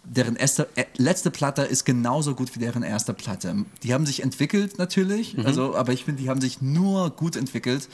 deren 0.03 0.35
erste, 0.35 0.67
äh, 0.75 0.85
letzte 0.97 1.31
Platte 1.31 1.63
ist 1.63 1.85
genauso 1.85 2.35
gut 2.35 2.53
wie 2.55 2.59
deren 2.59 2.83
erste 2.83 3.13
Platte. 3.13 3.65
Die 3.83 3.93
haben 3.93 4.05
sich 4.05 4.21
entwickelt 4.23 4.77
natürlich, 4.77 5.35
also, 5.45 5.75
aber 5.75 5.93
ich 5.93 6.03
finde, 6.05 6.21
die 6.21 6.29
haben 6.29 6.41
sich 6.41 6.61
nur 6.61 7.09
gut 7.11 7.35
entwickelt 7.35 7.87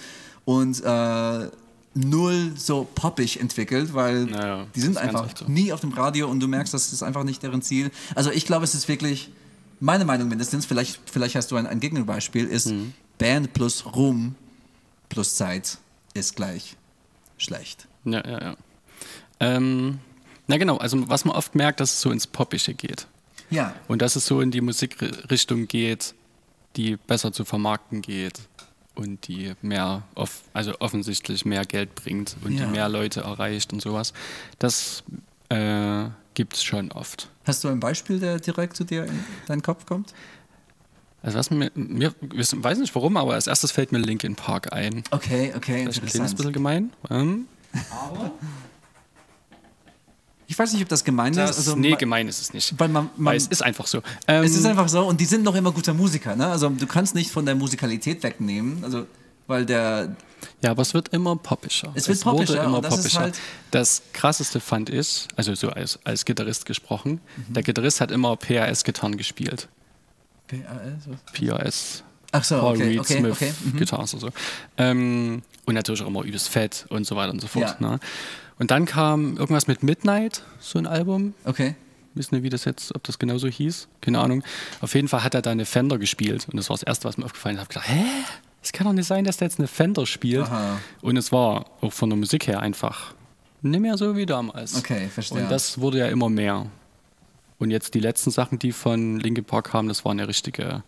und 0.46 0.84
äh, 0.84 1.50
null 1.94 2.52
so 2.56 2.88
poppig 2.96 3.40
entwickelt, 3.40 3.94
weil 3.94 4.26
Naja, 4.26 4.68
die 4.76 4.82
sind 4.82 4.98
einfach 4.98 5.30
so. 5.38 5.46
nie 5.48 5.72
auf 5.72 5.82
dem 5.82 5.94
Radio 5.94 6.28
und 6.30 6.40
du 6.40 6.48
merkst, 6.48 6.74
das 6.74 6.92
ist 6.94 7.04
einfach 7.04 7.24
nicht 7.24 7.44
deren 7.44 7.62
Ziel. 7.62 7.92
Also 8.16 8.32
ich 8.32 8.46
glaube, 8.46 8.64
es 8.66 8.74
ist 8.76 8.88
wirklich, 8.88 9.32
meine 9.80 10.06
Meinung 10.06 10.28
mindestens, 10.28 10.66
vielleicht, 10.66 11.00
vielleicht 11.10 11.36
hast 11.36 11.50
du 11.52 11.56
ein, 11.56 11.66
ein 11.68 11.80
Gegenbeispiel, 11.80 12.46
ist 12.46 12.68
Mhm. 12.72 12.94
Band 13.18 13.54
plus 13.54 13.86
Ruhm 13.86 14.36
plus 15.10 15.36
Zeit 15.36 15.78
ist 16.14 16.36
gleich 16.36 16.76
schlecht. 17.38 17.88
Ja, 18.06 18.26
ja, 18.28 18.42
ja. 18.42 18.58
Ähm, 19.40 20.00
na 20.48 20.58
genau, 20.58 20.78
also 20.78 21.08
was 21.10 21.26
man 21.26 21.36
oft 21.36 21.56
merkt, 21.56 21.80
dass 21.80 21.94
es 21.94 22.02
so 22.02 22.12
ins 22.12 22.28
Poppische 22.28 22.74
geht. 22.74 23.08
Ja, 23.50 23.74
Und 23.88 24.02
dass 24.02 24.16
es 24.16 24.26
so 24.26 24.42
in 24.42 24.52
die 24.52 24.62
Musikrichtung 24.62 25.68
geht, 25.68 26.14
die 26.76 26.98
besser 26.98 27.32
zu 27.32 27.46
vermarkten 27.46 28.02
geht 28.02 28.42
und 28.96 29.28
die 29.28 29.54
mehr, 29.62 30.04
off 30.16 30.42
also 30.54 30.74
offensichtlich 30.80 31.46
mehr 31.46 31.64
Geld 31.66 31.96
bringt 31.96 32.36
und 32.44 32.54
Ja. 32.58 32.66
die 32.66 32.72
mehr 32.72 32.90
Leute 32.90 33.22
erreicht 33.22 33.72
und 33.72 33.82
sowas. 33.82 34.12
Das 34.60 35.04
äh, 35.50 36.06
gibt 36.34 36.56
es 36.56 36.64
schon 36.64 36.92
oft. 36.92 37.30
hast 37.46 37.64
du 37.64 37.70
ein 37.70 37.80
Beispiel, 37.80 38.20
der 38.20 38.40
direkt 38.40 38.76
zu 38.76 38.84
dir 38.84 39.06
in 39.06 39.24
deinen 39.48 39.62
Kopf 39.62 39.86
kommt? 39.86 40.14
Also 41.24 41.38
was 41.40 41.50
mir, 41.50 41.72
mir 41.76 42.14
ich 42.36 42.64
weiß 42.64 42.78
nicht 42.78 42.94
warum, 42.96 43.18
aber 43.18 43.34
als 43.34 43.48
erstes 43.48 43.72
fällt 43.72 43.92
mir 43.92 43.98
Linkin 44.00 44.36
Park 44.36 44.72
ein. 44.74 45.04
Okay, 45.12 45.52
okay, 45.56 45.82
Vielleicht 45.84 46.04
ein 46.04 46.08
kleines 46.10 46.36
bisschen 46.36 46.54
gemein. 46.54 46.92
Ähm, 47.10 47.46
Ich 50.50 50.58
weiß 50.58 50.72
nicht, 50.74 50.82
ob 50.82 50.88
das 50.88 51.04
gemein 51.04 51.34
das, 51.34 51.52
ist. 51.52 51.58
Also, 51.58 51.76
nee, 51.76 51.96
gemein 51.96 52.28
ist 52.30 52.40
es 52.40 52.54
nicht. 52.54 52.74
Weil 52.80 52.88
man, 52.88 53.10
man, 53.18 53.32
Weil 53.34 53.38
es 53.38 53.48
ist 53.48 53.62
einfach 53.62 53.86
so. 53.86 54.02
Ähm, 54.28 54.44
es 54.46 54.56
ist 54.56 54.66
einfach 54.66 54.88
so 54.88 55.06
und 55.06 55.20
die 55.20 55.26
sind 55.26 55.44
noch 55.44 55.56
immer 55.56 55.72
guter 55.74 55.94
Musiker. 55.94 56.36
Ne? 56.38 56.48
Also 56.48 56.70
du 56.70 56.88
kannst 56.88 57.16
nicht 57.16 57.32
von 57.32 57.46
der 57.46 57.56
Musikalität 57.56 58.24
wegnehmen, 58.24 58.82
also 58.84 59.08
weil 59.48 59.66
der 59.66 60.16
Ja, 60.64 60.72
aber 60.72 60.84
es 60.84 60.94
wird 60.94 61.10
immer 61.10 61.36
poppischer. 61.36 61.92
Es 61.96 62.08
wird 62.08 62.22
poppischer 62.22 62.54
wurde 62.54 62.64
immer 62.64 62.82
das 62.82 62.94
ist 62.94 62.98
poppischer. 63.02 63.20
halt- 63.22 63.40
das 63.72 64.02
krasseste 64.14 64.62
fand 64.62 64.90
ich, 64.90 65.28
also 65.36 65.54
so 65.54 65.70
als, 65.70 66.00
als 66.06 66.24
Gitarrist 66.24 66.66
gesprochen, 66.66 67.20
Mhm. 67.50 67.54
der 67.54 67.64
Gitarrist 67.64 68.00
hat 68.00 68.12
immer 68.12 68.38
PRS-Gitarren 68.38 69.18
gespielt. 69.18 69.68
PAS, 70.48 71.08
was? 71.08 71.34
PRS. 71.34 72.04
Ach 72.32 72.44
so, 72.44 72.60
Paul 72.60 72.76
okay, 72.76 72.84
Reed 72.84 73.00
okay, 73.00 73.20
Smith 73.20 73.32
okay, 73.32 73.54
mhm. 73.64 73.78
Gitarren 73.78 74.02
und 74.02 74.20
so. 74.20 74.30
Ähm, 74.78 75.42
und 75.66 75.74
natürlich 75.74 76.02
auch 76.02 76.08
immer 76.08 76.24
übelst 76.24 76.50
fett 76.50 76.86
und 76.90 77.06
so 77.06 77.16
weiter 77.16 77.32
und 77.32 77.42
so 77.42 77.48
fort. 77.48 77.78
Ja. 77.80 77.92
Ne? 77.92 78.00
Und 78.60 78.72
dann 78.72 78.86
kam 78.86 79.38
irgendwas 79.38 79.68
mit 79.68 79.84
Midnight, 79.84 80.44
so 80.60 80.80
ein 80.80 80.88
Album. 80.88 81.34
Okay. 81.46 81.76
Wissen 82.16 82.36
nicht, 82.36 82.44
wie 82.44 82.50
das 82.50 82.66
jetzt, 82.66 82.96
ob 82.96 83.04
das 83.04 83.20
genauso 83.20 83.48
hieß. 83.48 83.88
Keine 84.02 84.20
Ahnung. 84.20 84.44
Auf 84.82 84.96
jeden 84.96 85.08
Fall 85.08 85.24
hat 85.24 85.36
er 85.36 85.42
da 85.42 85.52
eine 85.52 85.66
Fender 85.66 86.00
gespielt. 86.00 86.48
Und 86.50 86.58
das 86.58 86.70
war 86.70 86.76
das 86.76 86.84
Erste, 86.84 87.08
was 87.08 87.18
mir 87.18 87.26
aufgefallen 87.26 87.58
ist. 87.58 87.70
Ich 87.70 87.76
habe 87.78 87.86
gedacht, 87.86 87.90
hä? 87.90 88.06
Es 88.64 88.72
kann 88.72 88.88
doch 88.88 88.94
nicht 88.94 89.06
sein, 89.06 89.24
dass 89.24 89.38
der 89.38 89.48
jetzt 89.48 89.60
eine 89.60 89.68
Fender 89.68 90.06
spielt. 90.06 90.48
Aha. 90.48 90.80
Und 91.02 91.16
es 91.16 91.32
war 91.32 91.68
auch 91.82 91.94
von 91.94 92.10
der 92.10 92.18
Musik 92.18 92.48
her 92.48 92.60
einfach 92.60 93.14
nicht 93.62 93.80
mehr 93.80 93.98
so 93.98 94.16
wie 94.16 94.26
damals. 94.26 94.78
Okay, 94.78 95.08
verstehe. 95.08 95.44
Und 95.44 95.52
das 95.52 95.80
wurde 95.80 96.00
ja 96.00 96.08
immer 96.08 96.30
mehr. 96.30 96.68
Und 97.60 97.72
jetzt 97.72 97.94
die 97.94 98.00
letzten 98.00 98.32
Sachen, 98.32 98.60
die 98.60 98.72
von 98.72 99.20
Linkin 99.20 99.44
Park 99.46 99.72
kamen, 99.72 99.88
das 99.90 100.06
waren 100.06 100.20
ja 100.20 100.26
richtige 100.26 100.84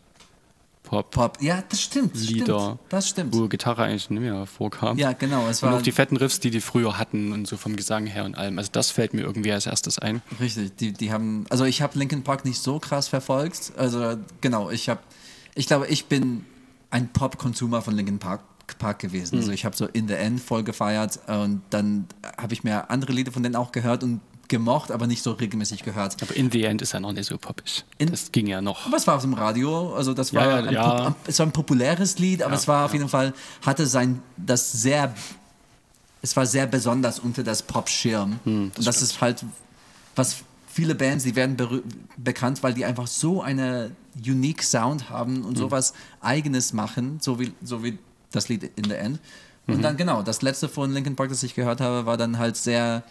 Pop. 0.83 1.11
Pop, 1.11 1.37
ja, 1.41 1.63
das 1.69 1.81
stimmt. 1.81 2.15
das 2.15 2.23
Lieder, 2.29 2.59
Stimmt, 2.59 2.79
das 2.89 3.09
stimmt. 3.09 3.35
wo 3.35 3.47
Gitarre 3.47 3.83
eigentlich 3.83 4.09
nicht 4.09 4.21
mehr 4.21 4.45
vorkam. 4.47 4.97
Ja, 4.97 5.13
genau. 5.13 5.47
Es 5.47 5.61
Und 5.61 5.69
auch 5.69 5.81
die 5.83 5.91
fetten 5.91 6.17
Riffs, 6.17 6.39
die 6.39 6.49
die 6.49 6.61
früher 6.61 6.97
hatten 6.97 7.31
und 7.31 7.47
so 7.47 7.57
vom 7.57 7.75
Gesang 7.75 8.07
her 8.07 8.25
und 8.25 8.35
allem. 8.35 8.57
Also 8.57 8.69
das 8.71 8.89
fällt 8.89 9.13
mir 9.13 9.21
irgendwie 9.21 9.51
als 9.51 9.67
erstes 9.67 9.99
ein. 9.99 10.21
richtig. 10.39 10.75
Die, 10.77 10.91
die 10.91 11.11
haben, 11.11 11.45
also 11.49 11.65
ich 11.65 11.81
habe 11.83 11.97
Linkin 11.99 12.23
Park 12.23 12.43
nicht 12.45 12.59
so 12.59 12.79
krass 12.79 13.07
verfolgt. 13.07 13.73
Also 13.77 14.17
genau, 14.41 14.71
ich 14.71 14.89
habe, 14.89 15.01
ich 15.53 15.67
glaube, 15.67 15.87
ich 15.87 16.05
bin 16.07 16.45
ein 16.89 17.09
Pop-Consumer 17.09 17.81
von 17.83 17.95
Linkin 17.95 18.17
Park, 18.17 18.41
Park 18.79 18.99
gewesen. 18.99 19.33
Hm. 19.33 19.39
Also 19.39 19.51
ich 19.51 19.65
habe 19.65 19.75
so 19.75 19.85
In 19.85 20.07
the 20.07 20.15
End 20.15 20.39
voll 20.41 20.63
gefeiert 20.63 21.19
und 21.27 21.61
dann 21.69 22.07
habe 22.37 22.53
ich 22.53 22.63
mir 22.63 22.89
andere 22.89 23.11
Lieder 23.11 23.31
von 23.31 23.43
denen 23.43 23.55
auch 23.55 23.71
gehört 23.71 24.03
und 24.03 24.21
gemocht, 24.49 24.91
aber 24.91 25.07
nicht 25.07 25.23
so 25.23 25.31
regelmäßig 25.31 25.83
gehört. 25.83 26.21
Aber 26.21 26.35
In 26.35 26.51
the 26.51 26.63
End 26.63 26.81
ist 26.81 26.91
ja 26.93 26.99
noch 26.99 27.13
nicht 27.13 27.27
so 27.27 27.37
poppig. 27.37 27.85
In- 27.97 28.09
das 28.11 28.31
ging 28.31 28.47
ja 28.47 28.61
noch. 28.61 28.85
Aber 28.85 28.97
es 28.97 29.07
war 29.07 29.15
auf 29.15 29.21
dem 29.21 29.33
Radio, 29.33 29.93
also 29.95 30.13
das 30.13 30.33
war, 30.33 30.45
Ja, 30.47 30.55
ein, 30.67 30.73
ja. 30.73 31.15
Es 31.27 31.39
war 31.39 31.45
ein 31.45 31.51
populäres 31.51 32.19
Lied, 32.19 32.41
aber 32.43 32.53
Ja, 32.53 32.59
es 32.59 32.67
war 32.67 32.85
auf 32.85 32.93
jeden 32.93 33.07
Fall, 33.09 33.33
hatte 33.65 33.87
sein, 33.87 34.21
das 34.37 34.71
sehr, 34.71 35.13
es 36.21 36.35
war 36.35 36.45
sehr 36.45 36.67
besonders 36.67 37.19
unter 37.19 37.43
das 37.43 37.63
Pop-Schirm. 37.63 38.39
Hm, 38.43 38.71
Und 38.77 38.87
das 38.87 39.01
ist 39.01 39.21
halt, 39.21 39.45
was 40.15 40.37
viele 40.67 40.95
Bands, 40.95 41.23
die 41.23 41.35
werden 41.35 41.55
bekannt, 42.17 42.61
weil 42.63 42.73
die 42.73 42.85
einfach 42.85 43.07
so 43.07 43.41
eine 43.41 43.91
unique 44.25 44.63
Sound 44.63 45.09
haben 45.09 45.43
und 45.43 45.57
sowas 45.57 45.93
Eigenes 46.21 46.73
machen, 46.73 47.19
so 47.21 47.39
wie, 47.39 47.53
so 47.63 47.83
wie 47.83 47.97
das 48.31 48.49
Lied 48.49 48.63
In 48.75 48.83
the 48.85 48.93
End. 48.95 49.19
Mhm. 49.67 49.75
Und 49.75 49.81
dann 49.81 49.97
genau, 49.97 50.21
das 50.21 50.41
letzte 50.41 50.67
von 50.69 50.91
Linkin 50.91 51.15
Park, 51.15 51.29
das 51.29 51.41
ich 51.43 51.55
gehört 51.55 51.79
habe, 51.81 52.05
war 52.05 52.17
dann 52.17 52.37
halt 52.37 52.57
sehr 52.57 53.03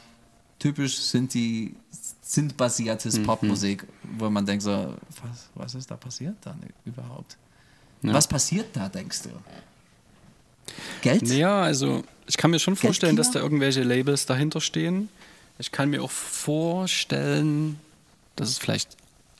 typisch 0.59 0.99
Sinti, 0.99 1.75
Synth-basiertes 2.23 3.19
Mhm. 3.19 3.23
Popmusik, 3.25 3.85
wo 4.19 4.29
man 4.29 4.45
denkt 4.45 4.63
so, 4.63 4.95
was, 5.23 5.49
was 5.55 5.75
ist 5.75 5.91
da 5.91 5.97
passiert 5.97 6.37
dann 6.43 6.61
überhaupt? 6.85 7.37
Ja. 8.03 8.13
Was 8.13 8.27
passiert 8.29 8.67
da, 8.75 8.89
denkst 8.89 9.23
du? 9.23 9.31
Geld? 11.01 11.27
Ja, 11.29 11.63
also 11.63 12.05
ich 12.27 12.37
kann 12.37 12.51
mir 12.51 12.59
schon 12.59 12.77
vorstellen, 12.77 13.17
dass 13.17 13.31
da 13.31 13.41
irgendwelche 13.41 13.83
Labels 13.83 14.27
dahinter 14.27 14.61
stehen. 14.61 15.09
Ich 15.59 15.73
kann 15.73 15.91
mir 15.91 16.03
auch 16.03 16.11
vorstellen, 16.11 17.81
dass 18.37 18.51
es 18.51 18.59
vielleicht 18.59 18.97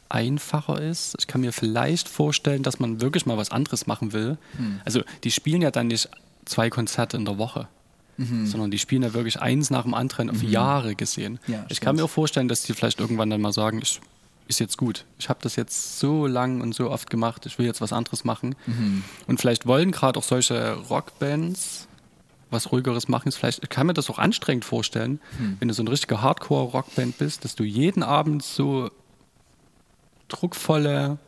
einfacher 0.09 0.81
ist. 0.81 1.15
Ich 1.19 1.27
kann 1.27 1.43
mir 1.43 1.53
vielleicht 1.53 2.09
vorstellen, 2.09 2.63
dass 2.63 2.81
man 2.81 3.01
wirklich 3.01 3.27
mal 3.27 3.37
was 3.37 3.51
anderes 3.51 3.87
machen 3.87 4.13
will. 4.13 4.39
Hm. 4.57 4.81
Also 4.85 5.03
die 5.23 5.31
spielen 5.31 5.61
ja 5.63 5.71
dann 5.71 5.89
nicht 5.89 6.09
zwei 6.47 6.71
Konzerte 6.71 7.17
in 7.19 7.25
der 7.27 7.37
Woche, 7.39 7.69
Mhm. 8.19 8.47
sondern 8.47 8.71
die 8.71 8.79
spielen 8.79 9.03
ja 9.03 9.15
wirklich 9.15 9.41
eins 9.41 9.71
nach 9.71 9.85
dem 9.85 9.95
anderen 9.95 10.29
auf 10.29 10.43
Jahre 10.43 10.95
gesehen. 10.95 11.39
Ja, 11.47 11.61
ich 11.69 11.77
stimmt. 11.77 11.81
kann 11.81 11.97
mir 11.97 12.05
auch 12.05 12.11
vorstellen, 12.11 12.49
dass 12.49 12.65
die 12.65 12.75
vielleicht 12.75 13.01
irgendwann 13.01 13.31
dann 13.31 13.41
mal 13.41 13.53
sagen, 13.53 13.81
ich, 13.81 14.01
ist 14.49 14.59
jetzt 14.59 14.77
gut. 14.77 15.05
Ich 15.19 15.29
habe 15.29 15.39
das 15.43 15.57
jetzt 15.57 15.99
so 16.01 16.27
lang 16.27 16.61
und 16.61 16.75
so 16.75 16.91
oft 16.91 17.11
gemacht, 17.11 17.47
ich 17.47 17.59
will 17.59 17.67
jetzt 17.67 17.81
was 17.81 17.93
anderes 17.93 18.25
machen. 18.25 18.57
Mhm. 18.67 19.05
Und 19.27 19.41
vielleicht 19.41 19.67
wollen 19.67 19.93
gerade 19.93 20.19
auch 20.19 20.25
solche 20.25 20.75
Rockbands 20.75 21.87
was 22.51 22.73
ruhigeres 22.73 23.09
machen. 23.09 23.29
Ist 23.29 23.37
vielleicht, 23.37 23.63
ich 23.63 23.69
kann 23.69 23.87
mir 23.87 23.95
das 23.95 24.11
auch 24.11 24.19
anstrengend 24.19 24.65
vorstellen, 24.65 25.21
wenn 25.59 25.69
du 25.69 25.75
so 25.75 25.83
eine 25.83 25.91
richtige 25.91 26.23
Hardcore-Rockband 26.23 27.19
bist, 27.19 27.45
dass 27.45 27.55
du 27.55 27.63
jeden 27.63 28.03
Abend 28.03 28.43
so 28.43 28.91
druckvolle, 30.29 31.19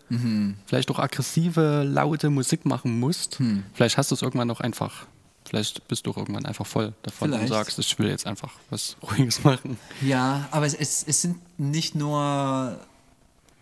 vielleicht 0.67 0.91
auch 0.91 0.99
aggressive, 0.99 1.85
laute 1.87 2.31
Musik 2.31 2.65
machen 2.65 2.99
musst. 2.99 3.39
Vielleicht 3.75 3.99
hast 3.99 4.11
du 4.11 4.15
es 4.15 4.23
irgendwann 4.23 4.51
auch 4.51 4.61
einfach, 4.61 5.07
vielleicht 5.45 5.87
bist 5.89 6.07
du 6.07 6.11
auch 6.11 6.17
irgendwann 6.17 6.47
einfach 6.47 6.67
voll 6.67 6.93
davon 7.03 7.31
Vielleicht. 7.31 7.51
und 7.51 7.57
sagst, 7.57 7.79
ich 7.79 7.99
will 7.99 8.09
jetzt 8.09 8.27
einfach 8.27 8.53
was 8.71 8.97
Ruhiges 9.03 9.43
machen. 9.45 9.79
Ja, 10.01 10.49
aber 10.51 10.67
es, 10.67 10.75
es, 10.75 11.05
es 11.07 11.23
sind 11.23 11.39
nicht 11.59 11.95
nur 11.95 12.79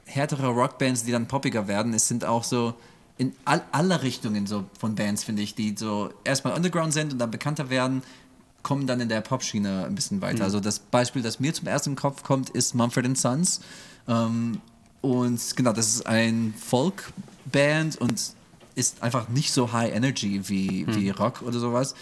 härtere 0.04 0.48
Rockbands, 0.48 1.04
die 1.04 1.12
dann 1.12 1.26
poppiger 1.26 1.68
werden, 1.68 1.92
es 1.94 2.08
sind 2.08 2.24
auch 2.24 2.44
so 2.44 2.74
in 3.18 3.34
all, 3.44 3.62
alle 3.72 4.02
Richtungen 4.02 4.46
so 4.46 4.64
von 4.78 4.94
Bands, 4.94 5.24
finde 5.24 5.42
ich, 5.42 5.54
die 5.54 5.74
so 5.76 6.10
erstmal 6.24 6.54
Underground 6.54 6.92
sind 6.92 7.12
und 7.12 7.18
dann 7.18 7.30
bekannter 7.30 7.68
werden, 7.68 8.02
kommen 8.62 8.86
dann 8.86 9.00
in 9.00 9.08
der 9.08 9.20
Popschiene 9.20 9.86
ein 9.86 9.94
bisschen 9.94 10.20
weiter. 10.20 10.44
Also 10.44 10.60
das 10.60 10.78
Beispiel, 10.78 11.22
das 11.22 11.40
mir 11.40 11.52
zum 11.52 11.66
ersten 11.66 11.96
Kopf 11.96 12.22
kommt, 12.22 12.50
ist 12.50 12.74
Mumford 12.74 13.16
Sons. 13.16 13.60
Ähm, 14.06 14.60
und 15.00 15.40
genau, 15.56 15.72
das 15.72 15.88
ist 15.88 16.06
ein 16.06 16.54
Folk-Band 16.56 17.96
und 17.96 18.34
ist 18.78 19.02
einfach 19.02 19.28
nicht 19.28 19.52
so 19.52 19.72
high 19.72 19.92
energy 19.92 20.48
wie, 20.48 20.86
wie 20.88 21.10
Rock 21.10 21.42
oder 21.42 21.58
sowas. 21.58 21.94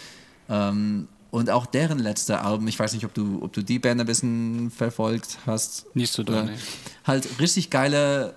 Ähm, 0.47 1.07
und 1.31 1.49
auch 1.49 1.65
deren 1.65 1.99
letzte 1.99 2.39
Album, 2.39 2.67
ich 2.67 2.79
weiß 2.79 2.93
nicht, 2.93 3.03
ob 3.03 3.13
du, 3.13 3.39
ob 3.41 3.51
du 3.51 3.63
die 3.63 3.79
Band 3.79 3.99
ein 3.99 4.05
bisschen 4.05 4.71
verfolgt 4.71 5.39
hast. 5.45 5.93
Nicht 5.95 6.13
so 6.13 6.23
doll. 6.23 6.49
Halt 7.03 7.39
richtig 7.39 7.69
geile 7.69 8.35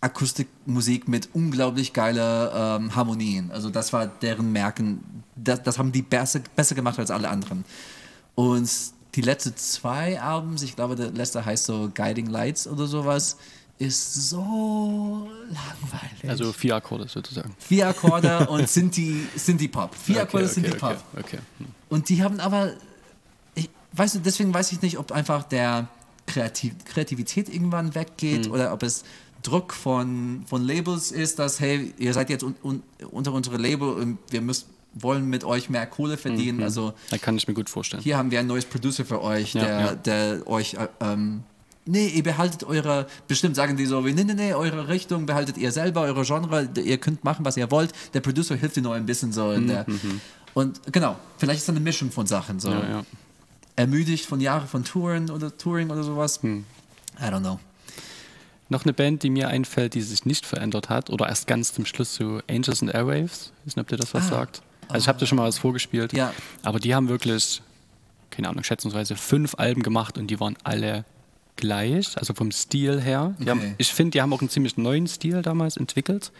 Akustikmusik 0.00 1.08
mit 1.08 1.30
unglaublich 1.32 1.92
geile 1.92 2.52
ähm, 2.54 2.94
Harmonien. 2.94 3.50
Also 3.50 3.70
das 3.70 3.92
war 3.92 4.06
deren 4.06 4.52
Merken. 4.52 5.22
Das, 5.34 5.62
das 5.62 5.78
haben 5.78 5.90
die 5.90 6.02
besser, 6.02 6.40
besser 6.54 6.74
gemacht 6.74 6.98
als 6.98 7.10
alle 7.10 7.28
anderen. 7.30 7.64
Und 8.34 8.70
die 9.14 9.22
letzten 9.22 9.56
zwei 9.56 10.20
Albums, 10.20 10.62
ich 10.62 10.76
glaube, 10.76 10.96
der 10.96 11.10
letzte 11.10 11.44
heißt 11.44 11.64
so 11.64 11.90
Guiding 11.94 12.26
Lights 12.26 12.66
oder 12.68 12.86
sowas, 12.86 13.38
ist 13.78 14.28
so 14.30 15.28
langweilig. 15.48 16.28
Also 16.28 16.52
vier 16.52 16.76
Akkorde 16.76 17.08
sozusagen. 17.08 17.54
vier 17.58 17.88
Akkorde 17.88 18.46
und 18.48 18.68
sind 18.68 18.96
die 18.96 19.68
Pop. 19.68 19.94
Vier 19.94 20.22
Akkorde 20.22 20.46
okay, 20.46 20.60
die 20.60 20.68
okay, 20.68 20.78
Pop. 20.78 21.04
Okay, 21.12 21.20
okay. 21.24 21.38
Hm. 21.58 21.66
Und 21.88 22.08
die 22.08 22.22
haben 22.22 22.40
aber, 22.40 22.72
ich, 23.54 23.68
weißt 23.92 24.16
du, 24.16 24.18
deswegen 24.20 24.54
weiß 24.54 24.72
ich 24.72 24.82
nicht, 24.82 24.98
ob 24.98 25.12
einfach 25.12 25.42
der 25.44 25.88
Kreativ 26.26 26.72
Kreativität 26.86 27.48
irgendwann 27.52 27.94
weggeht 27.94 28.48
oder 28.48 28.72
ob 28.72 28.82
es 28.82 29.04
Druck 29.42 29.74
von, 29.74 30.42
von 30.46 30.64
Labels 30.64 31.10
ist, 31.12 31.38
dass, 31.38 31.60
hey, 31.60 31.92
ihr 31.98 32.14
seid 32.14 32.30
jetzt 32.30 32.42
un, 32.42 32.54
un, 32.62 32.82
unter 33.10 33.32
unserem 33.32 33.60
Label 33.60 33.90
und 33.90 34.18
wir 34.30 34.40
müssen, 34.40 34.66
wollen 34.94 35.26
mit 35.28 35.44
euch 35.44 35.68
mehr 35.68 35.86
Kohle 35.86 36.16
verdienen. 36.16 36.62
Also 36.62 36.94
Da 37.10 37.18
kann 37.18 37.36
ich 37.36 37.46
mir 37.48 37.54
gut 37.54 37.68
vorstellen. 37.68 38.02
hier 38.02 38.16
haben 38.16 38.30
wir 38.30 38.40
ein 38.40 38.46
neues 38.46 38.64
Producer 38.64 39.04
für 39.04 39.20
euch, 39.20 39.52
Ja, 39.54 39.64
der, 39.64 39.80
ja. 39.80 39.94
der 39.96 40.46
euch, 40.46 40.74
äh, 40.74 40.86
ähm, 41.00 41.42
nee, 41.86 42.06
ihr 42.08 42.22
behaltet 42.22 42.64
eure, 42.64 43.06
bestimmt 43.28 43.56
sagen 43.56 43.76
die 43.76 43.86
so, 43.86 44.04
wie, 44.06 44.12
nee, 44.12 44.24
nee, 44.24 44.34
nee, 44.34 44.54
eure 44.54 44.88
Richtung 44.88 45.26
behaltet 45.26 45.56
ihr 45.58 45.70
selber, 45.72 46.02
eure 46.02 46.24
Genre, 46.24 46.68
ihr 46.82 46.98
könnt 46.98 47.24
machen, 47.24 47.44
was 47.44 47.56
ihr 47.56 47.70
wollt. 47.70 47.92
Der 48.14 48.20
Producer 48.20 48.54
hilft 48.56 48.76
dir 48.76 48.82
nur 48.82 48.94
ein 48.94 49.06
bisschen 49.06 49.32
so 49.32 49.52
in 49.52 49.68
der, 49.68 49.86
und 50.54 50.80
genau, 50.92 51.16
vielleicht 51.38 51.58
ist 51.60 51.68
das 51.68 51.74
eine 51.74 51.84
Mischung 51.84 52.10
von 52.10 52.26
Sachen, 52.26 52.60
so 52.60 52.70
Mhm, 52.70 52.78
Ja, 52.80 52.88
ja. 52.90 53.04
ermüdigt 53.76 54.24
von 54.26 54.40
Jahren 54.40 54.66
von 54.68 54.84
Touren 54.84 55.30
oder 55.30 55.56
Touring 55.56 55.90
oder 55.90 56.02
sowas. 56.04 56.40
Hm. 56.42 56.64
I 57.20 57.24
don't 57.24 57.40
know. 57.40 57.58
Noch 58.70 58.84
eine 58.84 58.92
Band, 58.94 59.22
die 59.22 59.30
mir 59.30 59.48
einfällt, 59.48 59.94
die 59.94 60.00
sich 60.00 60.24
nicht 60.24 60.46
verändert 60.46 60.88
hat, 60.88 61.10
oder 61.10 61.28
erst 61.28 61.46
ganz 61.46 61.74
zum 61.74 61.84
Schluss 61.84 62.14
so 62.14 62.40
Angels 62.48 62.82
and 62.82 62.94
Airwaves. 62.94 63.52
Ich 63.60 63.66
weiß 63.68 63.76
nicht, 63.76 63.82
ob 63.84 63.88
dir 63.88 63.96
das 63.96 64.14
was 64.14 64.26
Ah. 64.26 64.36
sagt. 64.36 64.62
Also 64.88 65.04
ich 65.04 65.08
habe 65.08 65.18
dir 65.18 65.26
schon 65.26 65.36
mal 65.36 65.46
was 65.48 65.58
vorgespielt. 65.58 66.12
Ja. 66.12 66.32
Aber 66.62 66.78
die 66.78 66.94
haben 66.94 67.08
wirklich, 67.08 67.62
keine 68.30 68.48
Ahnung, 68.48 68.64
schätzungsweise 68.64 69.16
fünf 69.16 69.54
Alben 69.58 69.82
gemacht 69.82 70.18
und 70.18 70.28
die 70.28 70.40
waren 70.40 70.56
alle 70.64 71.04
gleich, 71.56 72.16
also 72.18 72.34
vom 72.34 72.50
Stil 72.50 73.00
her. 73.00 73.34
Okay. 73.40 73.50
haben, 73.50 73.74
ich 73.78 73.92
finde, 73.92 74.12
die 74.12 74.22
haben 74.22 74.32
auch 74.32 74.40
einen 74.40 74.50
ziemlich 74.50 74.76
neuen 74.76 75.06
Stil 75.06 75.42
damals 75.42 75.76
entwickelt, 75.76 76.32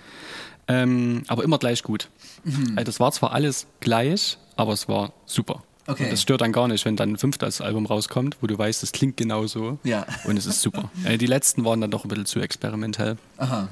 ähm, 0.68 1.22
aber 1.29 1.44
immer 1.44 1.59
gleich 1.59 1.83
gut. 1.83 2.09
Mhm. 2.44 2.72
Also 2.77 2.85
das 2.85 3.00
war 3.00 3.12
zwar 3.12 3.33
alles 3.33 3.66
gleich, 3.81 4.38
aber 4.57 4.72
es 4.72 4.88
war 4.88 5.12
super. 5.27 5.62
Okay. 5.87 6.05
Und 6.05 6.12
das 6.12 6.22
stört 6.22 6.40
dann 6.40 6.53
gar 6.53 6.66
nicht, 6.66 6.85
wenn 6.87 6.96
dann 6.96 7.11
ein 7.12 7.18
fünftes 7.18 7.61
Album 7.61 7.85
rauskommt, 7.85 8.38
wo 8.40 8.46
du 8.46 8.57
weißt, 8.57 8.83
es 8.83 8.92
klingt 8.92 9.18
genauso. 9.18 9.79
Ja. 9.85 10.07
Und 10.24 10.38
es 10.38 10.46
ist 10.46 10.62
super. 10.62 10.90
Äh, 11.05 11.18
die 11.18 11.27
letzten 11.27 11.64
waren 11.66 11.81
dann 11.83 11.90
doch 11.90 12.05
ein 12.05 12.09
bisschen 12.09 12.24
zu 12.27 12.40
experimentell. 12.40 13.18
Aha. 13.37 13.68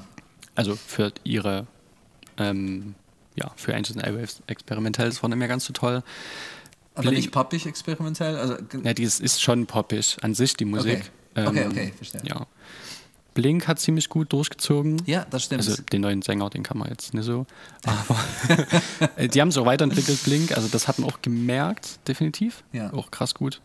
Also 0.53 0.75
für 0.75 1.11
ihre, 1.23 1.65
ähm, 2.37 2.93
ja, 3.35 3.51
für 3.55 3.73
Angels 3.73 3.97
and 3.97 4.05
Airwaves 4.05 4.43
experimentell, 4.45 5.09
das 5.09 5.23
war 5.23 5.29
nicht 5.29 5.39
mehr 5.39 5.47
ganz 5.47 5.65
so 5.65 5.73
toll. 5.73 6.03
Aber 6.93 7.09
Blink- 7.09 7.15
nicht 7.15 7.31
poppig 7.31 7.65
experimentell? 7.65 8.35
Also, 8.37 8.57
Ja, 8.83 8.93
die 8.93 9.01
ist, 9.01 9.19
ist 9.19 9.41
schon 9.41 9.65
poppig 9.65 10.17
an 10.21 10.35
sich, 10.35 10.55
die 10.55 10.65
Musik. 10.65 11.09
Ähm, 11.35 11.47
Okay. 11.47 11.67
Okay, 11.67 11.93
verstehe. 11.95 12.21
Ja. 12.25 12.47
Blink 13.33 13.67
hat 13.67 13.79
ziemlich 13.79 14.09
gut 14.09 14.31
durchgezogen. 14.31 15.01
ja, 15.07 15.25
das 15.29 15.45
stimmt. 15.45 15.67
Also 15.67 15.81
den 15.81 16.01
neuen 16.01 16.21
Sänger, 16.21 16.51
den 16.51 16.61
kann 16.61 16.77
man 16.77 16.89
jetzt 16.89 17.15
nicht 17.15 17.25
so. 17.25 17.47
Aber 17.83 18.19
äh, 19.15 19.27
die 19.27 19.41
haben 19.41 19.49
sich 19.49 19.59
auch 19.59 19.65
weiterentwickelt, 19.65 20.23
Blink. 20.23 20.51
Also 20.55 20.67
das 20.67 20.87
hat 20.87 20.99
man 20.99 21.09
auch 21.09 21.21
gemerkt, 21.23 22.07
definitiv. 22.07 22.63
Ja. 22.73 22.93
Auch 22.93 23.09
krass 23.09 23.33
gut. 23.33 23.59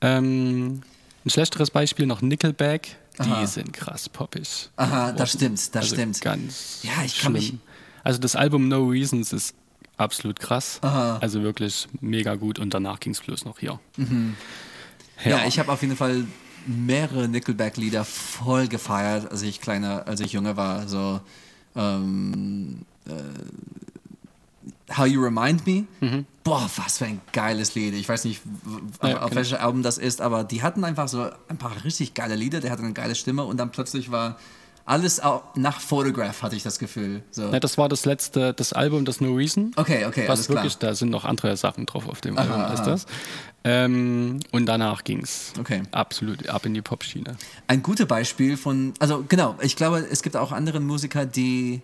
Ähm, 0.00 0.82
ein 1.24 1.30
schlechteres 1.30 1.70
Beispiel 1.70 2.06
noch 2.06 2.22
Nickelback. 2.22 2.96
Die 3.18 3.28
Aha. 3.28 3.46
sind 3.46 3.72
krass 3.72 4.08
poppig. 4.08 4.70
Aha, 4.76 5.12
das 5.12 5.32
stimmt, 5.32 5.58
das 5.74 5.82
also 5.82 5.96
stimmt. 5.96 6.20
Ganz 6.20 6.80
Ja, 6.82 7.04
ich 7.04 7.20
kann 7.20 7.36
schlimm. 7.36 7.60
Also 8.04 8.18
das 8.20 8.36
Album 8.36 8.68
No 8.68 8.86
Reasons 8.86 9.32
ist 9.32 9.54
absolut 9.96 10.40
krass. 10.40 10.78
Aha. 10.82 11.18
Also 11.20 11.42
wirklich 11.42 11.88
mega 12.00 12.36
gut. 12.36 12.58
Und 12.58 12.72
danach 12.72 13.00
ging 13.00 13.12
es 13.12 13.20
bloß 13.20 13.44
noch 13.44 13.58
hier. 13.58 13.78
Mhm. 13.96 14.34
Ja, 15.24 15.44
ich 15.46 15.58
habe 15.58 15.70
auf 15.70 15.82
jeden 15.82 15.96
Fall 15.96 16.24
mehrere 16.66 17.28
Nickelback-Lieder 17.28 18.04
voll 18.04 18.68
gefeiert, 18.68 19.30
als 19.30 19.42
ich 19.42 19.60
kleiner, 19.60 20.06
als 20.06 20.20
ich 20.20 20.32
jünger 20.32 20.56
war. 20.56 20.88
So 20.88 21.20
ähm, 21.76 22.82
äh, 23.06 23.12
How 24.96 25.06
You 25.06 25.22
Remind 25.22 25.66
Me. 25.66 25.84
Boah, 26.44 26.68
was 26.76 26.98
für 26.98 27.06
ein 27.06 27.20
geiles 27.32 27.74
Lied. 27.74 27.94
Ich 27.94 28.08
weiß 28.08 28.24
nicht, 28.24 28.42
Ja, 29.02 29.22
auf 29.22 29.30
kenn 29.30 29.36
welchem 29.36 29.58
Album 29.58 29.82
das 29.82 29.98
ist, 29.98 30.20
aber 30.20 30.44
die 30.44 30.62
hatten 30.62 30.84
einfach 30.84 31.08
so 31.08 31.30
ein 31.48 31.56
paar 31.56 31.84
richtig 31.84 32.14
geile 32.14 32.34
Lieder. 32.34 32.60
Der 32.60 32.70
hatte 32.70 32.82
eine 32.82 32.92
geile 32.92 33.14
Stimme 33.14 33.44
und 33.44 33.58
dann 33.58 33.70
plötzlich 33.70 34.10
war 34.10 34.36
alles 34.84 35.20
auch 35.20 35.42
nach 35.54 35.80
Photograph, 35.80 36.42
hatte 36.42 36.56
ich 36.56 36.62
das 36.64 36.78
Gefühl. 36.78 37.22
So. 37.30 37.42
Ja, 37.52 37.60
das 37.60 37.78
war 37.78 37.88
das 37.88 38.04
letzte, 38.04 38.52
das 38.52 38.72
Album, 38.72 39.04
das 39.04 39.20
No 39.20 39.32
Reason. 39.34 39.72
Okay, 39.76 40.04
okay, 40.06 40.24
Was 40.26 40.30
alles 40.40 40.46
klar. 40.46 40.56
wirklich, 40.64 40.78
da 40.78 40.94
sind 40.94 41.10
noch 41.10 41.24
andere 41.24 41.56
Sachen 41.56 41.86
drauf 41.86 42.08
auf 42.08 42.20
dem 42.20 42.36
Aha, 42.36 42.42
Album, 42.44 42.74
ist 42.74 42.80
aha. 42.80 42.90
das. 42.90 43.06
Ähm, 43.64 44.40
und 44.50 44.66
danach 44.66 45.04
ging 45.04 45.22
es 45.22 45.52
Okay. 45.58 45.82
absolut 45.92 46.48
ab 46.48 46.66
in 46.66 46.74
die 46.74 46.82
Pop-Schiene. 46.82 47.36
Ein 47.68 47.82
gutes 47.82 48.06
Beispiel 48.06 48.56
von, 48.56 48.92
also 48.98 49.24
genau, 49.28 49.56
ich 49.62 49.76
glaube, 49.76 49.98
es 50.10 50.22
gibt 50.22 50.36
auch 50.36 50.50
andere 50.52 50.80
Musiker, 50.80 51.26
die 51.26 51.80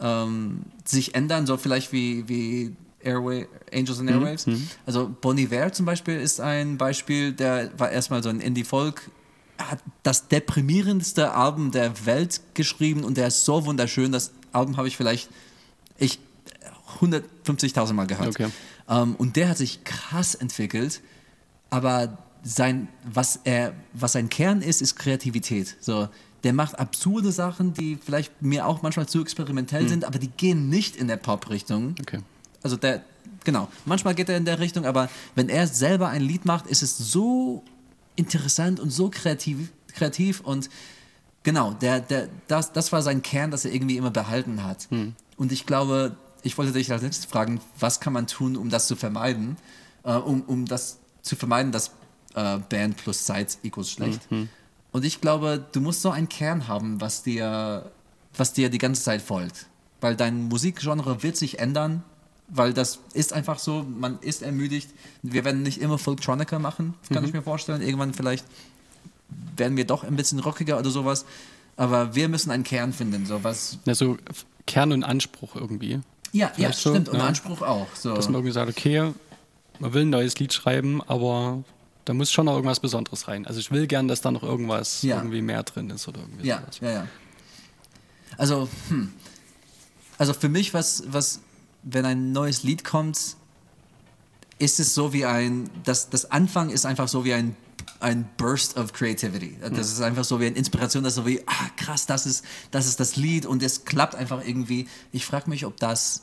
ähm, 0.00 0.62
sich 0.84 1.14
ändern, 1.14 1.46
so 1.46 1.56
vielleicht 1.56 1.92
wie, 1.92 2.28
wie 2.28 2.76
Airway, 3.00 3.46
Angels 3.72 4.00
and 4.00 4.10
Airwaves. 4.10 4.46
Also 4.84 5.14
Bon 5.20 5.38
Iver 5.38 5.72
zum 5.72 5.86
Beispiel 5.86 6.18
ist 6.20 6.40
ein 6.40 6.76
Beispiel, 6.76 7.32
der 7.32 7.70
war 7.78 7.90
erstmal 7.90 8.22
so 8.22 8.28
ein 8.28 8.40
Indie-Folk, 8.40 9.10
hat 9.58 9.78
das 10.02 10.28
deprimierendste 10.28 11.32
Album 11.32 11.70
der 11.70 12.04
Welt 12.04 12.40
geschrieben 12.54 13.04
und 13.04 13.16
der 13.16 13.28
ist 13.28 13.44
so 13.44 13.64
wunderschön. 13.64 14.12
Das 14.12 14.32
Album 14.52 14.76
habe 14.76 14.88
ich 14.88 14.96
vielleicht 14.96 15.30
ich 15.98 16.18
150.000 17.00 17.92
Mal 17.92 18.06
gehört. 18.06 18.28
Okay. 18.28 18.48
Ähm, 18.88 19.14
und 19.16 19.36
der 19.36 19.48
hat 19.48 19.58
sich 19.58 19.84
krass 19.84 20.34
entwickelt, 20.34 21.00
aber 21.70 22.18
sein, 22.42 22.88
was, 23.04 23.40
er, 23.44 23.74
was 23.92 24.12
sein 24.12 24.28
Kern 24.28 24.62
ist, 24.62 24.80
ist 24.80 24.96
Kreativität. 24.96 25.76
So, 25.80 26.08
der 26.44 26.52
macht 26.52 26.78
absurde 26.78 27.32
Sachen, 27.32 27.74
die 27.74 27.96
vielleicht 27.96 28.40
mir 28.40 28.66
auch 28.66 28.82
manchmal 28.82 29.06
zu 29.06 29.20
experimentell 29.20 29.88
sind, 29.88 30.04
aber 30.04 30.18
die 30.18 30.28
gehen 30.28 30.68
nicht 30.68 30.94
in 30.94 31.08
der 31.08 31.16
Pop-Richtung. 31.16 31.96
Okay. 32.00 32.20
Also 32.62 32.76
der, 32.76 33.02
genau, 33.44 33.68
manchmal 33.84 34.14
geht 34.14 34.28
er 34.28 34.36
in 34.36 34.44
der 34.44 34.60
Richtung, 34.60 34.86
aber 34.86 35.08
wenn 35.34 35.48
er 35.48 35.66
selber 35.66 36.08
ein 36.08 36.22
Lied 36.22 36.44
macht, 36.44 36.66
ist 36.68 36.82
es 36.82 36.96
so 36.96 37.64
interessant 38.14 38.78
und 38.78 38.90
so 38.90 39.10
kreativ, 39.10 39.72
kreativ 39.88 40.40
und 40.40 40.70
genau, 41.42 41.72
der, 41.72 42.00
der, 42.00 42.28
das, 42.46 42.72
das 42.72 42.92
war 42.92 43.02
sein 43.02 43.22
Kern, 43.22 43.50
das 43.50 43.64
er 43.64 43.72
irgendwie 43.72 43.96
immer 43.96 44.10
behalten 44.10 44.62
hat. 44.62 44.88
Und 45.36 45.52
ich 45.52 45.66
glaube, 45.66 46.16
ich 46.42 46.56
wollte 46.58 46.72
dich 46.72 46.90
als 46.92 47.02
nächstes 47.02 47.26
fragen, 47.26 47.60
was 47.78 48.00
kann 48.00 48.12
man 48.12 48.26
tun, 48.26 48.56
um 48.56 48.70
das 48.70 48.86
zu 48.86 48.96
vermeiden, 48.96 49.56
äh, 50.04 50.12
um, 50.12 50.42
um 50.42 50.66
das 50.66 50.98
zu 51.22 51.36
vermeiden, 51.36 51.72
dass 51.72 51.92
äh, 52.34 52.58
Band 52.58 52.96
plus 52.96 53.26
Sides 53.26 53.58
equals 53.62 53.90
schlecht. 53.90 54.20
Und 54.92 55.04
ich 55.04 55.20
glaube, 55.20 55.64
du 55.72 55.80
musst 55.80 56.02
so 56.02 56.10
einen 56.10 56.28
Kern 56.28 56.68
haben, 56.68 57.00
was 57.00 57.22
dir, 57.22 57.90
was 58.36 58.52
dir 58.52 58.70
die 58.70 58.78
ganze 58.78 59.02
Zeit 59.02 59.22
folgt. 59.22 59.66
Weil 60.00 60.16
dein 60.16 60.48
Musikgenre 60.48 61.22
wird 61.22 61.36
sich 61.36 61.58
ändern, 61.58 62.02
weil 62.48 62.72
das 62.72 63.00
ist 63.12 63.32
einfach 63.32 63.58
so, 63.58 63.82
man 63.82 64.18
ist 64.20 64.42
ermüdigt. 64.42 64.90
Wir 65.22 65.44
werden 65.44 65.62
nicht 65.62 65.80
immer 65.80 65.98
Folktronica 65.98 66.58
machen, 66.58 66.94
kann 67.12 67.24
ich 67.24 67.32
mir 67.32 67.42
vorstellen. 67.42 67.82
Irgendwann 67.82 68.14
vielleicht 68.14 68.46
werden 69.56 69.76
wir 69.76 69.84
doch 69.84 70.04
ein 70.04 70.16
bisschen 70.16 70.38
rockiger 70.38 70.78
oder 70.78 70.90
sowas. 70.90 71.24
Aber 71.76 72.14
wir 72.14 72.28
müssen 72.28 72.50
einen 72.50 72.64
Kern 72.64 72.92
finden, 72.92 73.26
so 73.26 73.44
was. 73.44 73.78
Ja, 73.84 73.94
so 73.94 74.16
Kern 74.66 74.92
und 74.92 75.04
Anspruch 75.04 75.56
irgendwie. 75.56 76.00
Ja, 76.32 76.46
ja, 76.48 76.52
Vielleicht 76.54 76.78
so, 76.80 76.90
stimmt. 76.90 77.08
Und 77.08 77.18
ja. 77.18 77.26
Anspruch 77.26 77.62
auch. 77.62 77.86
So. 77.94 78.14
Dass 78.14 78.26
man 78.26 78.34
irgendwie 78.36 78.52
sagt, 78.52 78.70
okay, 78.70 79.12
man 79.78 79.92
will 79.94 80.02
ein 80.02 80.10
neues 80.10 80.38
Lied 80.38 80.52
schreiben, 80.52 81.02
aber 81.06 81.62
da 82.04 82.14
muss 82.14 82.30
schon 82.30 82.46
noch 82.46 82.54
irgendwas 82.54 82.80
Besonderes 82.80 83.28
rein. 83.28 83.46
Also 83.46 83.60
ich 83.60 83.70
will 83.70 83.86
gern, 83.86 84.08
dass 84.08 84.20
da 84.20 84.30
noch 84.30 84.42
irgendwas 84.42 85.02
Ja. 85.02 85.16
irgendwie 85.16 85.42
mehr 85.42 85.62
drin 85.62 85.90
ist 85.90 86.06
oder 86.08 86.20
irgendwie 86.20 86.46
Ja, 86.46 86.60
sowas. 86.60 86.78
ja, 86.80 86.90
ja. 86.90 87.06
Also, 88.38 88.68
hm. 88.88 89.12
also 90.18 90.34
für 90.34 90.48
mich, 90.48 90.74
was, 90.74 91.04
was, 91.08 91.40
wenn 91.82 92.04
ein 92.04 92.32
neues 92.32 92.62
Lied 92.62 92.84
kommt, 92.84 93.36
ist 94.58 94.80
es 94.80 94.94
so 94.94 95.12
wie 95.12 95.24
ein, 95.26 95.70
das, 95.84 96.10
das 96.10 96.30
Anfang 96.30 96.70
ist 96.70 96.86
einfach 96.86 97.08
so 97.08 97.24
wie 97.24 97.34
ein, 97.34 97.56
ein 98.00 98.28
Burst 98.36 98.76
of 98.76 98.92
Creativity. 98.92 99.56
Das 99.74 99.90
ist 99.92 100.00
einfach 100.00 100.24
so 100.24 100.40
wie 100.40 100.46
eine 100.46 100.56
Inspiration, 100.56 101.02
das 101.04 101.12
ist 101.14 101.16
so 101.16 101.26
wie, 101.26 101.40
ah 101.46 101.68
krass, 101.76 102.06
das 102.06 102.26
ist, 102.26 102.44
das 102.70 102.86
ist 102.86 103.00
das 103.00 103.16
Lied 103.16 103.46
und 103.46 103.62
es 103.62 103.84
klappt 103.84 104.14
einfach 104.14 104.42
irgendwie. 104.46 104.88
Ich 105.12 105.24
frage 105.26 105.48
mich, 105.50 105.64
ob 105.66 105.76
das 105.78 106.22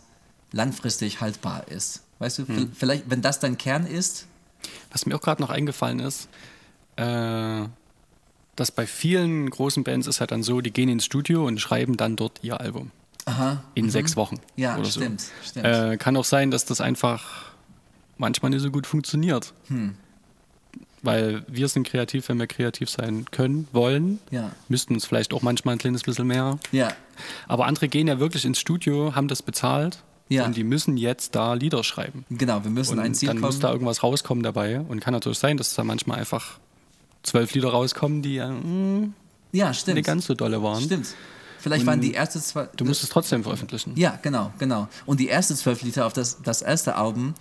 langfristig 0.52 1.22
haltbar 1.22 1.68
ist. 1.70 2.04
Weißt 2.20 2.40
du, 2.40 2.46
v- 2.46 2.68
vielleicht, 2.74 3.10
wenn 3.10 3.22
das 3.22 3.40
dein 3.40 3.58
Kern 3.58 3.86
ist, 3.86 4.28
Was 4.92 5.06
mir 5.06 5.16
auch 5.16 5.22
gerade 5.22 5.42
noch 5.42 5.50
eingefallen 5.50 6.00
ist, 6.00 6.30
äh, 6.96 7.64
dass 8.56 8.72
bei 8.72 8.86
vielen 8.86 9.50
großen 9.50 9.84
Bands 9.84 10.06
ist 10.08 10.20
halt 10.20 10.32
dann 10.32 10.44
so, 10.44 10.62
die 10.62 10.72
gehen 10.72 10.90
ins 10.90 11.06
Studio 11.06 11.46
und 11.48 11.60
schreiben 11.60 11.98
dann 11.98 12.16
dort 12.16 12.40
ihr 12.44 12.60
Album. 12.60 12.92
In 13.74 13.90
sechs 13.90 14.16
Wochen. 14.16 14.36
Mhm. 14.36 14.42
Ja, 14.58 14.78
oder 14.78 14.86
stimmt, 14.90 15.22
So. 15.22 15.28
stimmt. 15.50 15.66
Äh, 15.66 15.98
kann 15.98 16.16
auch 16.18 16.26
sein, 16.26 16.52
dass 16.52 16.66
das 16.66 16.82
einfach 16.82 17.52
manchmal 18.18 18.52
nicht 18.52 18.62
so 18.62 18.70
gut 18.70 18.86
funktioniert. 18.86 19.54
Hm. 19.68 19.96
Weil 21.04 21.44
wir 21.48 21.68
sind 21.68 21.86
kreativ, 21.88 22.30
wenn 22.30 22.40
wir 22.40 22.48
kreativ 22.48 22.90
sein 22.90 23.26
können, 23.30 23.68
wollen. 23.74 24.20
Ja. 24.32 24.52
Müssten 24.70 24.94
uns 24.96 25.06
vielleicht 25.06 25.34
auch 25.34 25.42
manchmal 25.42 25.76
ein 25.76 25.78
kleines 25.78 26.02
bisschen 26.04 26.26
mehr. 26.28 26.58
ja, 26.72 26.94
Aber 27.48 27.66
andere 27.66 27.90
gehen 27.90 28.08
ja 28.08 28.20
wirklich 28.20 28.46
ins 28.46 28.58
Studio, 28.58 29.14
haben 29.14 29.28
das 29.28 29.42
bezahlt 29.42 30.02
Ja. 30.30 30.46
und 30.46 30.56
die 30.56 30.64
müssen 30.64 30.96
jetzt 30.98 31.36
da 31.36 31.54
Lieder 31.56 31.84
schreiben. 31.84 32.26
genau, 32.30 32.64
wir 32.64 32.72
müssen 32.72 32.94
Und 32.94 33.00
ein 33.00 33.14
Ziel 33.14 33.28
dann 33.28 33.38
kommen. 33.38 33.48
muss 33.48 33.60
da 33.60 33.72
irgendwas 33.72 34.02
rauskommen 34.02 34.44
dabei. 34.44 34.80
Und 34.80 35.02
kann 35.02 35.14
natürlich 35.14 35.40
sein, 35.40 35.58
dass 35.58 35.76
da 35.76 35.84
manchmal 35.84 36.20
einfach 36.20 36.58
zwölf 37.22 37.54
Lieder 37.54 37.70
rauskommen, 37.70 38.22
die 38.22 38.36
ja 38.36 38.50
mm, 38.50 39.14
ja, 39.52 39.74
stimmt. 39.74 39.96
nicht 39.98 40.06
ganz 40.08 40.26
so 40.26 40.34
dolle 40.34 40.64
waren. 40.64 40.82
Stimmt. 40.82 41.08
Vielleicht 41.60 41.86
waren 41.86 42.02
die 42.02 42.14
ersten 42.14 42.42
zwei. 42.42 42.68
Du 42.76 42.84
musst 42.86 43.04
es 43.04 43.10
trotzdem 43.10 43.44
veröffentlichen. 43.44 43.94
Ja, 43.96 44.20
genau, 44.22 44.52
genau. 44.58 44.88
Und 45.06 45.20
die 45.22 45.30
ersten 45.30 45.56
zwölf 45.56 45.82
Liter 45.82 46.06
auf 46.06 46.12
das, 46.14 46.42
das 46.42 46.62
erste 46.62 46.96
Album, 46.98 47.36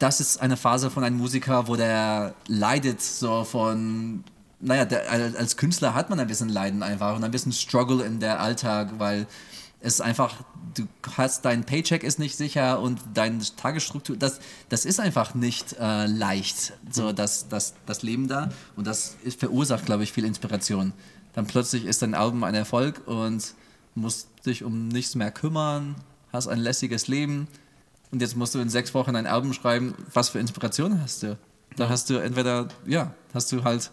das 0.00 0.18
ist 0.18 0.40
eine 0.40 0.56
Phase 0.56 0.90
von 0.90 1.04
einem 1.04 1.18
Musiker, 1.18 1.68
wo 1.68 1.76
der 1.76 2.34
leidet 2.48 3.00
so 3.00 3.44
von. 3.44 4.24
Naja, 4.62 4.84
der, 4.84 5.10
als 5.10 5.56
Künstler 5.56 5.94
hat 5.94 6.10
man 6.10 6.20
ein 6.20 6.26
bisschen 6.26 6.48
Leiden 6.48 6.82
einfach 6.82 7.16
und 7.16 7.24
ein 7.24 7.30
bisschen 7.30 7.52
Struggle 7.52 8.04
in 8.04 8.20
der 8.20 8.40
Alltag, 8.40 8.98
weil 8.98 9.26
es 9.80 10.02
einfach, 10.02 10.34
du 10.74 10.86
hast, 11.16 11.46
dein 11.46 11.64
Paycheck 11.64 12.02
ist 12.02 12.18
nicht 12.18 12.36
sicher 12.36 12.80
und 12.80 13.00
deine 13.14 13.38
Tagesstruktur, 13.56 14.16
das, 14.16 14.40
das 14.68 14.84
ist 14.84 15.00
einfach 15.00 15.34
nicht 15.34 15.76
äh, 15.80 16.04
leicht, 16.06 16.74
so 16.90 17.12
das, 17.12 17.48
das, 17.48 17.72
das 17.86 18.02
Leben 18.02 18.28
da. 18.28 18.50
Und 18.76 18.86
das 18.86 19.16
ist, 19.24 19.40
verursacht, 19.40 19.86
glaube 19.86 20.02
ich, 20.02 20.12
viel 20.12 20.26
Inspiration. 20.26 20.92
Dann 21.32 21.46
plötzlich 21.46 21.86
ist 21.86 22.02
dein 22.02 22.14
Album 22.14 22.44
ein 22.44 22.54
Erfolg 22.54 23.06
und 23.06 23.54
musst 23.94 24.28
dich 24.44 24.62
um 24.62 24.88
nichts 24.88 25.14
mehr 25.14 25.30
kümmern, 25.30 25.94
hast 26.32 26.48
ein 26.48 26.58
lässiges 26.58 27.08
Leben 27.08 27.48
und 28.12 28.20
jetzt 28.22 28.36
musst 28.36 28.54
du 28.54 28.58
in 28.58 28.68
sechs 28.68 28.92
Wochen 28.94 29.14
ein 29.16 29.26
Album 29.26 29.52
schreiben. 29.52 29.94
Was 30.12 30.30
für 30.30 30.38
Inspiration 30.38 31.00
hast 31.00 31.22
du? 31.22 31.38
Da 31.76 31.88
hast 31.88 32.10
du 32.10 32.16
entweder, 32.16 32.68
ja, 32.86 33.14
hast 33.32 33.52
du 33.52 33.62
halt 33.64 33.90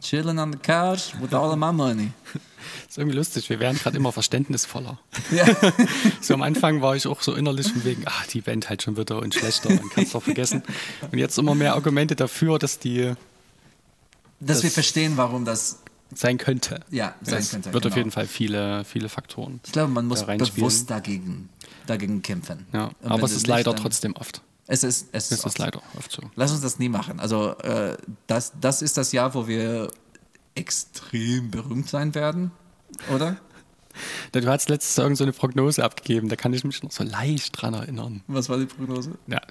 chilling 0.00 0.38
on 0.38 0.52
the 0.52 0.58
couch 0.58 1.12
with 1.20 1.32
all 1.32 1.50
of 1.50 1.56
my 1.56 1.72
money. 1.72 2.10
ist 2.88 2.98
irgendwie 2.98 3.16
lustig, 3.16 3.48
wir 3.50 3.60
werden 3.60 3.78
gerade 3.78 3.96
immer 3.96 4.10
verständnisvoller. 4.12 4.98
Ja. 5.30 5.44
So 6.20 6.34
am 6.34 6.42
Anfang 6.42 6.80
war 6.82 6.96
ich 6.96 7.06
auch 7.06 7.20
so 7.22 7.34
innerlich 7.34 7.70
von 7.70 7.84
wegen, 7.84 8.02
ach, 8.06 8.26
die 8.26 8.40
Band 8.40 8.68
halt 8.68 8.82
schon 8.82 8.96
wieder 8.96 9.18
und 9.20 9.34
schlechter 9.34 9.68
und 9.70 9.90
kannst 9.90 10.14
doch 10.14 10.22
vergessen. 10.22 10.62
Und 11.10 11.18
jetzt 11.18 11.36
immer 11.38 11.54
mehr 11.54 11.74
Argumente 11.74 12.16
dafür, 12.16 12.58
dass 12.58 12.78
die 12.78 13.12
Dass 14.40 14.62
wir 14.62 14.68
Das- 14.68 14.74
verstehen, 14.74 15.16
warum 15.16 15.44
das, 15.44 15.81
sein 16.14 16.38
könnte. 16.38 16.80
ja, 16.90 17.14
sein 17.22 17.38
Es 17.38 17.50
könnte. 17.50 17.72
wird 17.72 17.86
auf 17.86 17.90
genau. 17.92 17.96
jeden 18.00 18.10
Fall 18.10 18.26
viele, 18.26 18.84
viele 18.84 19.08
Faktoren. 19.08 19.60
Ich 19.64 19.72
glaube, 19.72 19.92
man 19.92 20.06
muss 20.06 20.24
da 20.24 20.34
bewusst 20.34 20.90
dagegen, 20.90 21.48
dagegen 21.86 22.22
kämpfen. 22.22 22.66
Ja, 22.72 22.90
Und 23.00 23.10
aber 23.10 23.24
es 23.24 23.32
ist 23.32 23.46
leider 23.46 23.74
trotzdem 23.74 24.14
oft. 24.16 24.42
Es 24.66 24.84
ist, 24.84 25.08
es 25.12 25.30
ist, 25.32 25.40
Es 25.40 25.44
ist 25.46 25.58
leider 25.58 25.82
oft 25.98 26.10
so. 26.12 26.22
Lass 26.36 26.52
uns 26.52 26.60
das 26.60 26.78
nie 26.78 26.88
machen. 26.88 27.20
Also 27.20 27.56
äh, 27.58 27.96
das, 28.26 28.52
das 28.60 28.80
ist 28.80 28.96
das 28.96 29.12
Jahr, 29.12 29.34
wo 29.34 29.46
wir 29.48 29.90
extrem 30.54 31.50
berühmt 31.50 31.88
sein 31.88 32.14
werden, 32.14 32.50
oder? 33.14 33.36
Du 34.32 34.40
hast 34.46 34.70
letztes 34.70 34.96
Jahr 34.96 35.04
irgend 35.04 35.18
so 35.18 35.24
eine 35.24 35.34
Prognose 35.34 35.84
abgegeben, 35.84 36.30
da 36.30 36.36
kann 36.36 36.54
ich 36.54 36.64
mich 36.64 36.82
noch 36.82 36.90
so 36.92 37.04
leicht 37.04 37.60
dran 37.60 37.74
erinnern. 37.74 38.22
Was 38.26 38.48
war 38.48 38.56
die 38.56 38.64
Prognose? 38.64 39.18
Ja. 39.26 39.42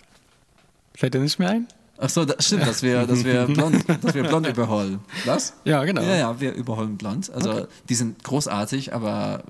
Fällt 0.96 1.14
dir 1.14 1.20
nicht 1.20 1.38
mehr 1.38 1.50
ein? 1.52 1.68
Ach 2.04 2.10
so, 2.10 2.26
das 2.26 2.46
stimmt, 2.46 2.66
dass 2.66 2.82
wir, 2.82 3.06
dass 3.06 3.24
wir 3.24 3.46
blond, 3.48 3.86
dass 4.04 4.16
wir 4.16 4.24
blond 4.24 4.48
überholen. 4.48 5.00
Was? 5.26 5.54
Ja, 5.64 5.84
genau. 5.86 6.02
Ja, 6.02 6.16
ja, 6.16 6.40
wir 6.40 6.54
überholen 6.54 6.98
blond. 6.98 7.30
Also 7.32 7.68
die 7.90 7.96
sind 7.96 8.24
großartig, 8.24 8.94
aber 8.94 9.44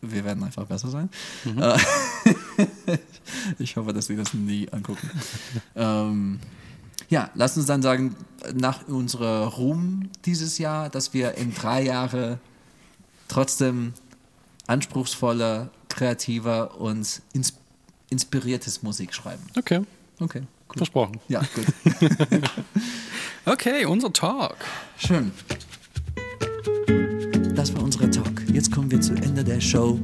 wir 0.00 0.24
werden 0.24 0.42
einfach 0.42 0.64
besser 0.64 0.88
sein. 0.88 1.10
Äh, 1.44 1.78
ich 3.58 3.76
hoffe, 3.76 3.92
dass 3.92 4.06
sie 4.06 4.16
das 4.16 4.32
nie 4.32 4.66
angucken. 4.70 5.10
ähm, 5.76 6.40
ja, 7.10 7.30
lass 7.34 7.58
uns 7.58 7.66
dann 7.66 7.82
sagen, 7.82 8.16
nach 8.54 8.88
unserer 8.88 9.48
Ruhm 9.48 10.08
dieses 10.24 10.56
Jahr, 10.56 10.88
dass 10.88 11.12
wir 11.12 11.34
in 11.34 11.54
drei 11.54 11.82
Jahre 11.82 12.38
trotzdem 13.28 13.92
anspruchsvoller, 14.66 15.70
kreativer 15.88 16.80
und 16.80 17.20
ins 17.34 17.52
inspiriertes 18.08 18.82
Musik 18.82 19.12
schreiben. 19.12 19.42
Okay, 19.58 19.82
Okay, 20.20 20.42
cool. 20.70 20.78
versprochen. 20.78 21.20
Ja, 21.28 21.40
gut. 21.54 21.66
Okay, 23.46 23.86
unser 23.86 24.12
Talk. 24.12 24.56
Schön. 24.98 25.32
Das 27.54 27.74
war 27.74 27.82
unser 27.82 28.10
Talk. 28.10 28.42
Jetzt 28.52 28.70
kommen 28.72 28.90
wir 28.90 29.00
zu 29.00 29.14
Ende 29.14 29.42
der 29.42 29.60
Show. 29.60 29.98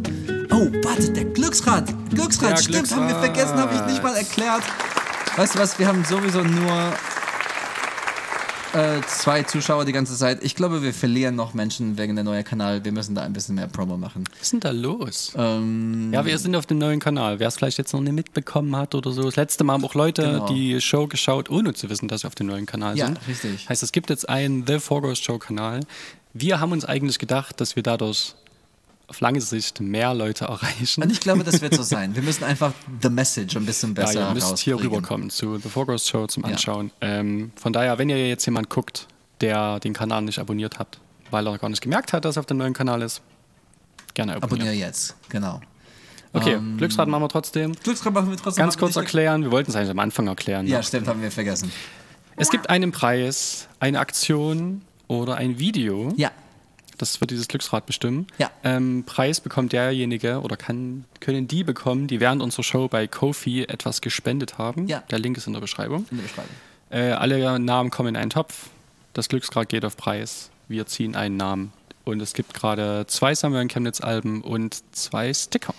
Oh, 0.51 0.67
warte, 0.83 1.11
der 1.13 1.25
Glücksrad. 1.27 1.93
Glücksrad, 2.11 2.51
Ja, 2.53 2.57
stimmt, 2.57 2.91
haben 2.93 3.09
wir 3.09 3.15
Glücksrad. 3.15 3.25
vergessen, 3.37 3.59
habe 3.59 3.75
ich 3.75 3.93
nicht 3.93 4.03
mal 4.03 4.17
erklärt. 4.17 4.63
Weißt 5.37 5.55
du 5.55 5.59
was, 5.59 5.79
wir 5.79 5.87
haben 5.87 6.03
sowieso 6.05 6.43
nur 6.43 6.93
äh, 8.77 9.01
zwei 9.07 9.43
Zuschauer 9.43 9.85
die 9.85 9.93
ganze 9.93 10.17
Zeit. 10.17 10.43
Ich 10.45 10.55
glaube, 10.55 10.83
wir 10.83 10.93
verlieren 10.93 11.35
noch 11.35 11.55
Menschen 11.55 11.97
wegen 11.99 12.15
der 12.15 12.25
neuen 12.25 12.45
Kanal. 12.45 12.85
Wir 12.85 12.93
müssen 12.93 13.15
da 13.15 13.23
ein 13.23 13.33
bisschen 13.33 13.55
mehr 13.55 13.67
Promo 13.69 13.97
machen. 13.97 14.25
Was 14.33 14.43
ist 14.43 14.53
denn 14.53 14.61
da 14.61 14.71
los? 14.71 15.33
Ähm, 15.37 16.13
Ja, 16.13 16.25
wir 16.25 16.39
sind 16.39 16.55
auf 16.57 16.67
dem 16.67 16.79
neuen 16.79 17.01
Kanal. 17.01 17.39
Wer 17.39 17.49
es 17.49 17.57
vielleicht 17.57 17.79
jetzt 17.79 17.93
noch 17.93 18.01
nicht 18.01 18.13
mitbekommen 18.13 18.75
hat 18.77 18.95
oder 18.95 19.13
so. 19.13 19.23
Das 19.23 19.37
letzte 19.37 19.65
Mal 19.65 19.75
haben 19.75 19.85
auch 19.85 19.95
Leute 19.95 20.23
Genau. 20.23 20.47
die 20.49 20.81
Show 20.81 21.07
geschaut, 21.07 21.51
ohne 21.51 21.75
zu 21.75 21.89
wissen, 21.91 22.09
dass 22.09 22.21
sie 22.21 22.27
auf 22.27 22.35
dem 22.35 22.47
neuen 22.47 22.67
Kanal 22.67 22.97
Ja, 22.97 23.07
sind. 23.07 23.19
richtig. 23.29 23.69
Heißt, 23.69 23.83
es 23.83 23.93
gibt 23.93 24.11
jetzt 24.11 24.29
einen 24.29 24.67
The 24.67 24.79
Forgos 24.79 25.19
Show 25.19 25.39
Kanal. 25.39 25.81
Wir 26.35 26.61
haben 26.61 26.73
uns 26.73 26.85
eigentlich 26.85 27.19
gedacht, 27.19 27.61
dass 27.61 27.77
wir 27.77 27.83
dadurch 27.83 28.35
auf 29.09 29.21
lange 29.21 29.41
Sicht 29.41 29.81
mehr 29.81 30.15
Leute 30.15 30.47
erreichen. 30.47 31.03
und 31.03 31.13
ich 31.13 31.21
glaube, 31.21 31.45
das 31.45 31.61
wird 31.61 31.75
so 31.75 31.83
sein. 31.85 32.15
Wir 32.17 32.23
müssen 32.23 32.45
einfach 32.45 32.73
the 33.03 33.09
message 33.09 33.57
ein 33.57 33.65
bisschen 33.67 33.91
Ja, 33.95 34.05
besser 34.05 34.29
ihr 34.29 34.35
müsst 34.35 34.59
hier 34.59 34.79
rüberkommen 34.81 35.31
zu 35.31 35.59
The 35.59 35.69
Forgos 35.69 36.09
Show 36.09 36.27
zum 36.27 36.43
Ja. 36.45 36.51
Anschauen. 36.51 36.91
Ähm, 37.01 37.53
von 37.57 37.73
daher, 37.73 37.99
wenn 37.99 38.09
ihr 38.11 38.29
jetzt 38.29 38.45
jemand 38.47 38.69
guckt, 38.69 39.07
der 39.41 39.79
den 39.81 39.93
Kanal 39.93 40.23
nicht 40.23 40.39
abonniert 40.39 40.79
hat, 40.79 40.99
weil 41.31 41.47
er 41.47 41.59
gar 41.59 41.69
nicht 41.69 41.83
gemerkt 41.83 42.13
hat, 42.13 42.25
dass 42.25 42.37
er 42.37 42.41
auf 42.41 42.47
dem 42.47 42.57
neuen 42.57 42.73
Kanal 42.75 43.03
ist, 43.03 43.21
gerne 44.15 44.35
abonnieren. 44.37 44.61
Abonniere 44.69 44.87
jetzt, 44.87 45.15
genau. 45.29 45.61
Okay, 46.33 46.55
Ähm, 46.55 46.77
Glücksrad 46.77 47.09
machen 47.09 47.23
wir 47.23 47.29
trotzdem. 47.29 47.73
Glücksrad 47.83 48.13
machen 48.13 48.31
wir 48.31 48.37
trotzdem. 48.37 48.63
Ganz 48.63 48.77
kurz 48.77 48.97
erklären, 48.97 49.43
wir 49.43 49.51
wollten 49.53 49.71
es 49.71 49.77
eigentlich 49.77 49.91
am 49.91 49.99
Anfang 50.01 50.27
erklären. 50.27 50.67
Ja, 50.67 50.79
noch. 50.79 50.85
stimmt, 50.87 51.07
haben 51.07 51.23
wir 51.23 51.31
vergessen. 51.31 51.71
Es 52.37 52.51
gibt 52.51 52.69
einen 52.69 52.93
Preis, 52.93 53.69
eine 53.81 54.01
Aktion 54.01 54.83
oder 55.09 55.37
ein 55.37 55.59
Video. 55.59 56.13
Ja, 56.17 56.31
Das 56.99 57.21
wird 57.21 57.31
dieses 57.31 57.49
Glücksrad 57.49 57.85
bestimmen. 57.87 58.27
Ja. 58.39 58.51
Ähm, 58.65 59.05
Preis 59.05 59.41
bekommt 59.41 59.73
derjenige 59.73 60.41
oder 60.41 60.57
kann, 60.57 61.05
können 61.21 61.47
die 61.47 61.63
bekommen, 61.65 62.07
die 62.07 62.21
während 62.21 62.43
unserer 62.43 62.63
Show 62.63 62.89
bei 62.89 63.07
Kofi 63.07 63.63
etwas 63.65 64.01
gespendet 64.01 64.59
haben. 64.59 64.87
Ja. 64.89 65.03
Der 65.11 65.19
Link 65.19 65.37
ist 65.37 65.47
in 65.47 65.53
der 65.53 65.61
Beschreibung. 65.61 66.07
in 66.11 66.17
der 66.17 66.25
Beschreibung. 66.25 66.51
Äh, 66.91 67.11
alle 67.13 67.59
Namen 67.59 67.91
kommen 67.91 68.11
in 68.11 68.17
einen 68.17 68.31
Topf. 68.31 68.71
Das 69.13 69.29
Glücksrad 69.29 69.69
geht 69.69 69.85
auf 69.85 69.97
Preis. 69.97 70.51
Wir 70.69 70.87
ziehen 70.87 71.17
einen 71.17 71.37
Namen. 71.37 71.73
Und 72.05 72.21
es 72.21 72.33
gibt 72.35 72.55
gerade 72.55 73.05
zwei 73.09 73.35
Samuel 73.35 73.63
in 73.63 73.69
Chemnitz 73.69 74.01
Alben 74.01 74.41
und 74.43 74.81
zwei 74.95 75.35
Sticker. 75.35 75.75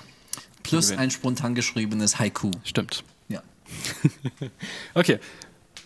Plus 0.63 0.91
ein 0.91 1.09
spontan 1.11 1.55
geschriebenes 1.55 2.19
Haiku. 2.19 2.51
Stimmt. 2.65 3.03
Ja, 3.29 3.41
Okay. 4.93 5.19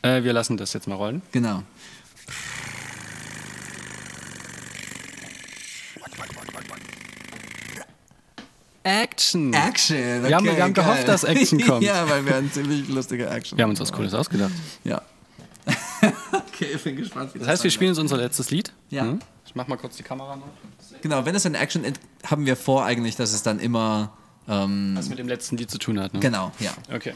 Äh, 0.02 0.24
wir 0.24 0.34
lassen 0.34 0.58
das 0.58 0.74
jetzt 0.74 0.88
mal 0.88 0.96
rollen. 0.96 1.22
genau. 1.32 1.64
Action! 8.84 9.54
Action. 9.54 10.24
Wir 10.24 10.36
haben- 10.36 10.46
wir 10.46 10.64
haben 10.64 10.74
gehofft, 10.74 11.08
dass 11.08 11.24
Action 11.24 11.62
kommt. 11.66 11.84
ja, 11.84 12.10
weil 12.10 12.26
wir 12.26 12.36
ein 12.36 12.52
ziemlich 12.52 12.88
lustige 12.90 13.28
Action. 13.30 13.58
Wir 13.58 13.64
haben 13.64 13.70
uns 13.72 13.80
was 13.80 13.92
Cooles 13.92 14.14
ausgedacht. 14.14 14.52
Ja. 14.84 15.02
okay, 16.48 16.70
ich 16.76 16.84
bin 16.84 16.96
gespannt, 16.96 17.34
wie 17.36 17.40
Das 17.40 17.48
heißt, 17.48 17.64
wir 17.64 17.70
spielen 17.72 17.92
jetzt 17.92 18.00
unser 18.00 18.18
letztes 18.18 18.50
Lied. 18.50 18.74
Ja. 18.90 19.04
Hm? 19.04 19.20
Ich 19.46 19.54
mach 19.54 19.68
mal 19.68 19.78
kurz 19.78 19.98
die 19.98 20.04
Kamera 20.04 20.36
noch. 20.36 20.48
Genau, 21.02 21.26
wenn 21.26 21.36
es 21.36 21.46
ein 21.46 21.56
Action 21.56 21.84
ist, 21.84 21.98
haben 22.26 22.46
wir 22.46 22.56
vor 22.56 22.86
eigentlich, 22.86 23.16
dass 23.16 23.34
es 23.34 23.44
dann 23.44 23.60
immer. 23.60 24.14
Ähm, 24.48 24.94
Was 24.98 25.10
mit 25.10 25.20
dem 25.20 25.28
letzten 25.28 25.58
Lied 25.58 25.70
zu 25.70 25.78
tun 25.78 26.00
hat, 26.00 26.14
ne? 26.14 26.20
genau, 26.20 26.52
ja. 26.60 26.72
Okay. 26.94 27.14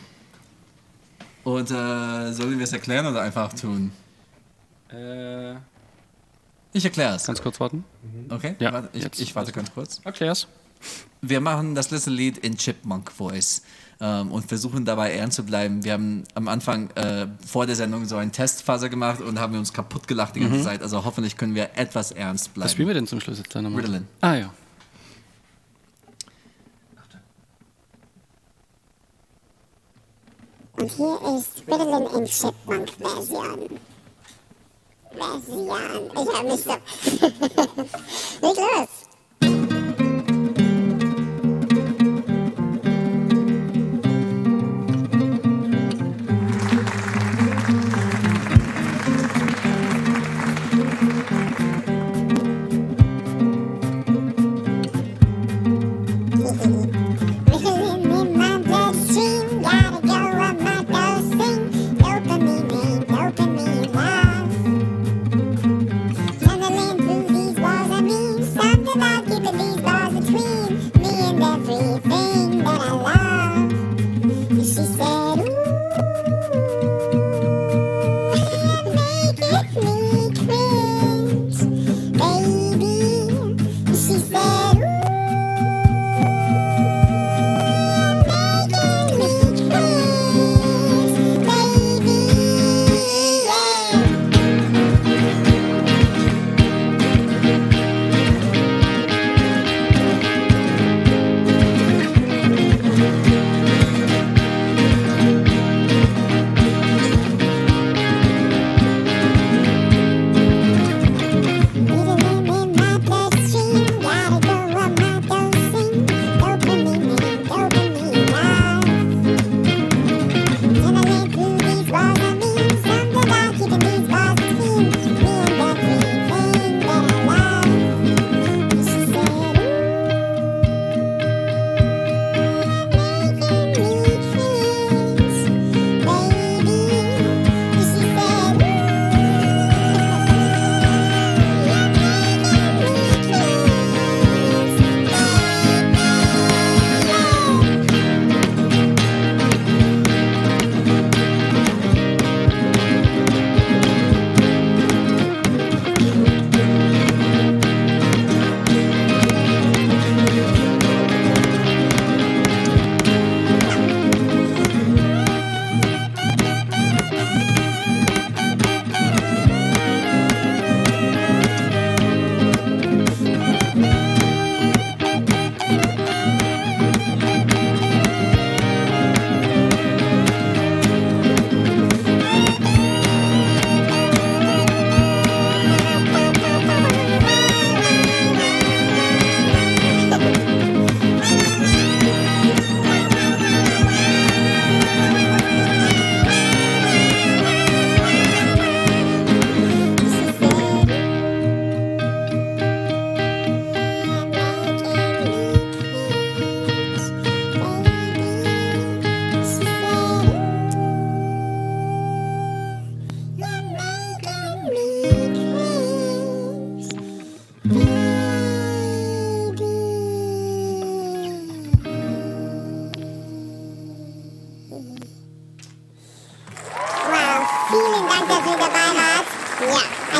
Und 1.43 1.71
äh, 1.71 2.31
sollen 2.33 2.57
wir 2.57 2.63
es 2.63 2.73
erklären 2.73 3.05
oder 3.07 3.21
einfach 3.21 3.51
tun? 3.53 3.91
Äh, 4.91 5.53
Ich 6.73 6.85
erkläre 6.85 7.15
es. 7.15 7.25
ganz 7.25 7.41
kurz 7.41 7.59
warten. 7.59 7.83
Okay? 8.29 8.55
Ja, 8.59 8.71
Warte, 8.73 8.89
ich, 8.93 9.19
ich 9.19 9.35
warte 9.35 9.51
ganz 9.51 9.73
kurz. 9.73 10.01
Erklär's. 10.03 10.47
Wir 11.21 11.41
machen 11.41 11.75
das 11.75 11.89
letzte 11.91 12.11
Lied 12.11 12.37
in 12.37 12.55
Chipmunk 12.57 13.11
Voice 13.11 13.63
ähm, 13.99 14.31
und 14.31 14.45
versuchen 14.47 14.85
dabei 14.85 15.13
ernst 15.13 15.37
zu 15.37 15.43
bleiben. 15.43 15.83
Wir 15.83 15.93
haben 15.93 16.23
am 16.35 16.47
Anfang 16.47 16.89
äh, 16.91 17.27
vor 17.45 17.65
der 17.65 17.75
Sendung 17.75 18.05
so 18.05 18.17
eine 18.17 18.31
Testphase 18.31 18.89
gemacht 18.89 19.21
und 19.21 19.39
haben 19.39 19.57
uns 19.57 19.73
kaputt 19.73 20.07
gelacht 20.07 20.35
die 20.35 20.41
ganze 20.41 20.61
Zeit. 20.61 20.81
Also 20.81 21.03
hoffentlich 21.03 21.37
können 21.37 21.55
wir 21.55 21.71
etwas 21.75 22.11
ernst 22.11 22.51
Was 22.55 22.71
spielen 22.73 22.87
bleiben. 22.87 22.87
wir 22.87 22.93
denn 23.01 23.07
zum 23.07 23.21
Schluss 23.21 23.37
jetzt 23.39 23.55
dann 23.55 23.63
nochmal? 23.63 23.81
Ritalin. 23.81 24.07
Ah 24.21 24.35
ja. 24.35 24.53
Und 30.77 30.91
hier 30.91 31.19
ist 31.37 31.63
Ritalin 31.67 32.05
in 32.19 32.25
Chipmunk-Version. 32.25 33.79
Version. 35.15 36.11
Ich 36.11 36.37
hab 36.37 36.43
mich 36.43 36.63
so. 36.63 36.71
Leg 38.41 38.57
los. 38.57 39.04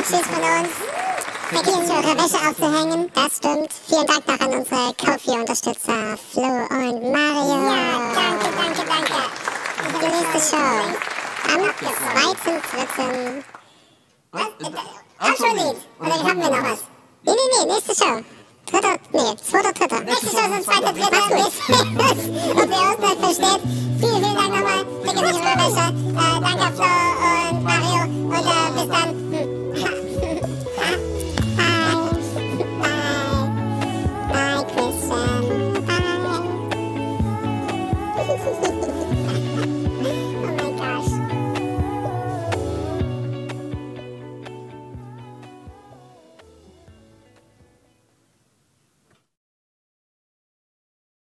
Tschüss 0.08 0.22
von 0.22 0.38
uns. 0.38 0.70
Vergessen 1.50 1.86
Sie 1.88 1.91
eure 1.91 2.15
Wäsche 2.18 2.38
aufzuhängen, 2.48 3.12
das 3.15 3.38
stimmt. 3.38 3.70
Vielen 3.88 4.06
Dank 4.06 4.28
noch 4.28 4.39
an 4.39 4.54
unsere 4.60 4.94
Kofi-Unterstützer 4.94 6.18
Flo 6.32 6.44
und 6.44 7.12
Mario. 7.12 7.72
Ja, 7.72 8.13
danke, 8.13 8.48
danke, 8.56 8.84
danke. 8.86 9.20
Die 10.00 10.06
nächste 10.06 10.40
Show 10.56 10.75
am 11.54 11.62
2.3. 11.62 13.44
Was? 14.32 14.44
Ach, 15.17 15.36
schon 15.38 15.56
Lied. 15.58 15.77
Oder 16.00 16.23
haben 16.23 16.40
wir 16.40 16.50
noch 16.50 16.63
was? 16.71 16.79
Nee, 17.23 17.34
nee, 17.34 17.65
nee, 17.65 17.73
nächste 17.73 17.96
Show. 17.96 18.21
Dritter, 18.71 18.96
nee, 19.12 19.36
zweiter, 19.44 19.73
dritter. 19.73 20.02
Nächste 20.02 20.27
Show 20.27 20.38
sind 20.38 20.63
zweiter, 20.63 20.94
dritter. 20.94 21.23
Ob 21.25 21.32
ihr 21.32 21.46
uns 22.10 23.00
nicht 23.00 23.19
versteht. 23.21 23.62
Vielen, 24.00 24.23
vielen 24.23 24.36
Dank 24.36 24.50
nochmal. 24.50 24.86
Sie 25.02 25.10
eure 25.17 25.34
Wäsche. 25.65 25.86
Äh, 26.12 26.42
danke 26.42 26.75
Flo 26.75 26.92
und 27.50 27.63
Mario. 27.63 28.02
Und 28.04 28.34
äh, 28.34 28.71
bis 28.75 28.88
dann. 28.88 29.10
Hm. 29.10 29.65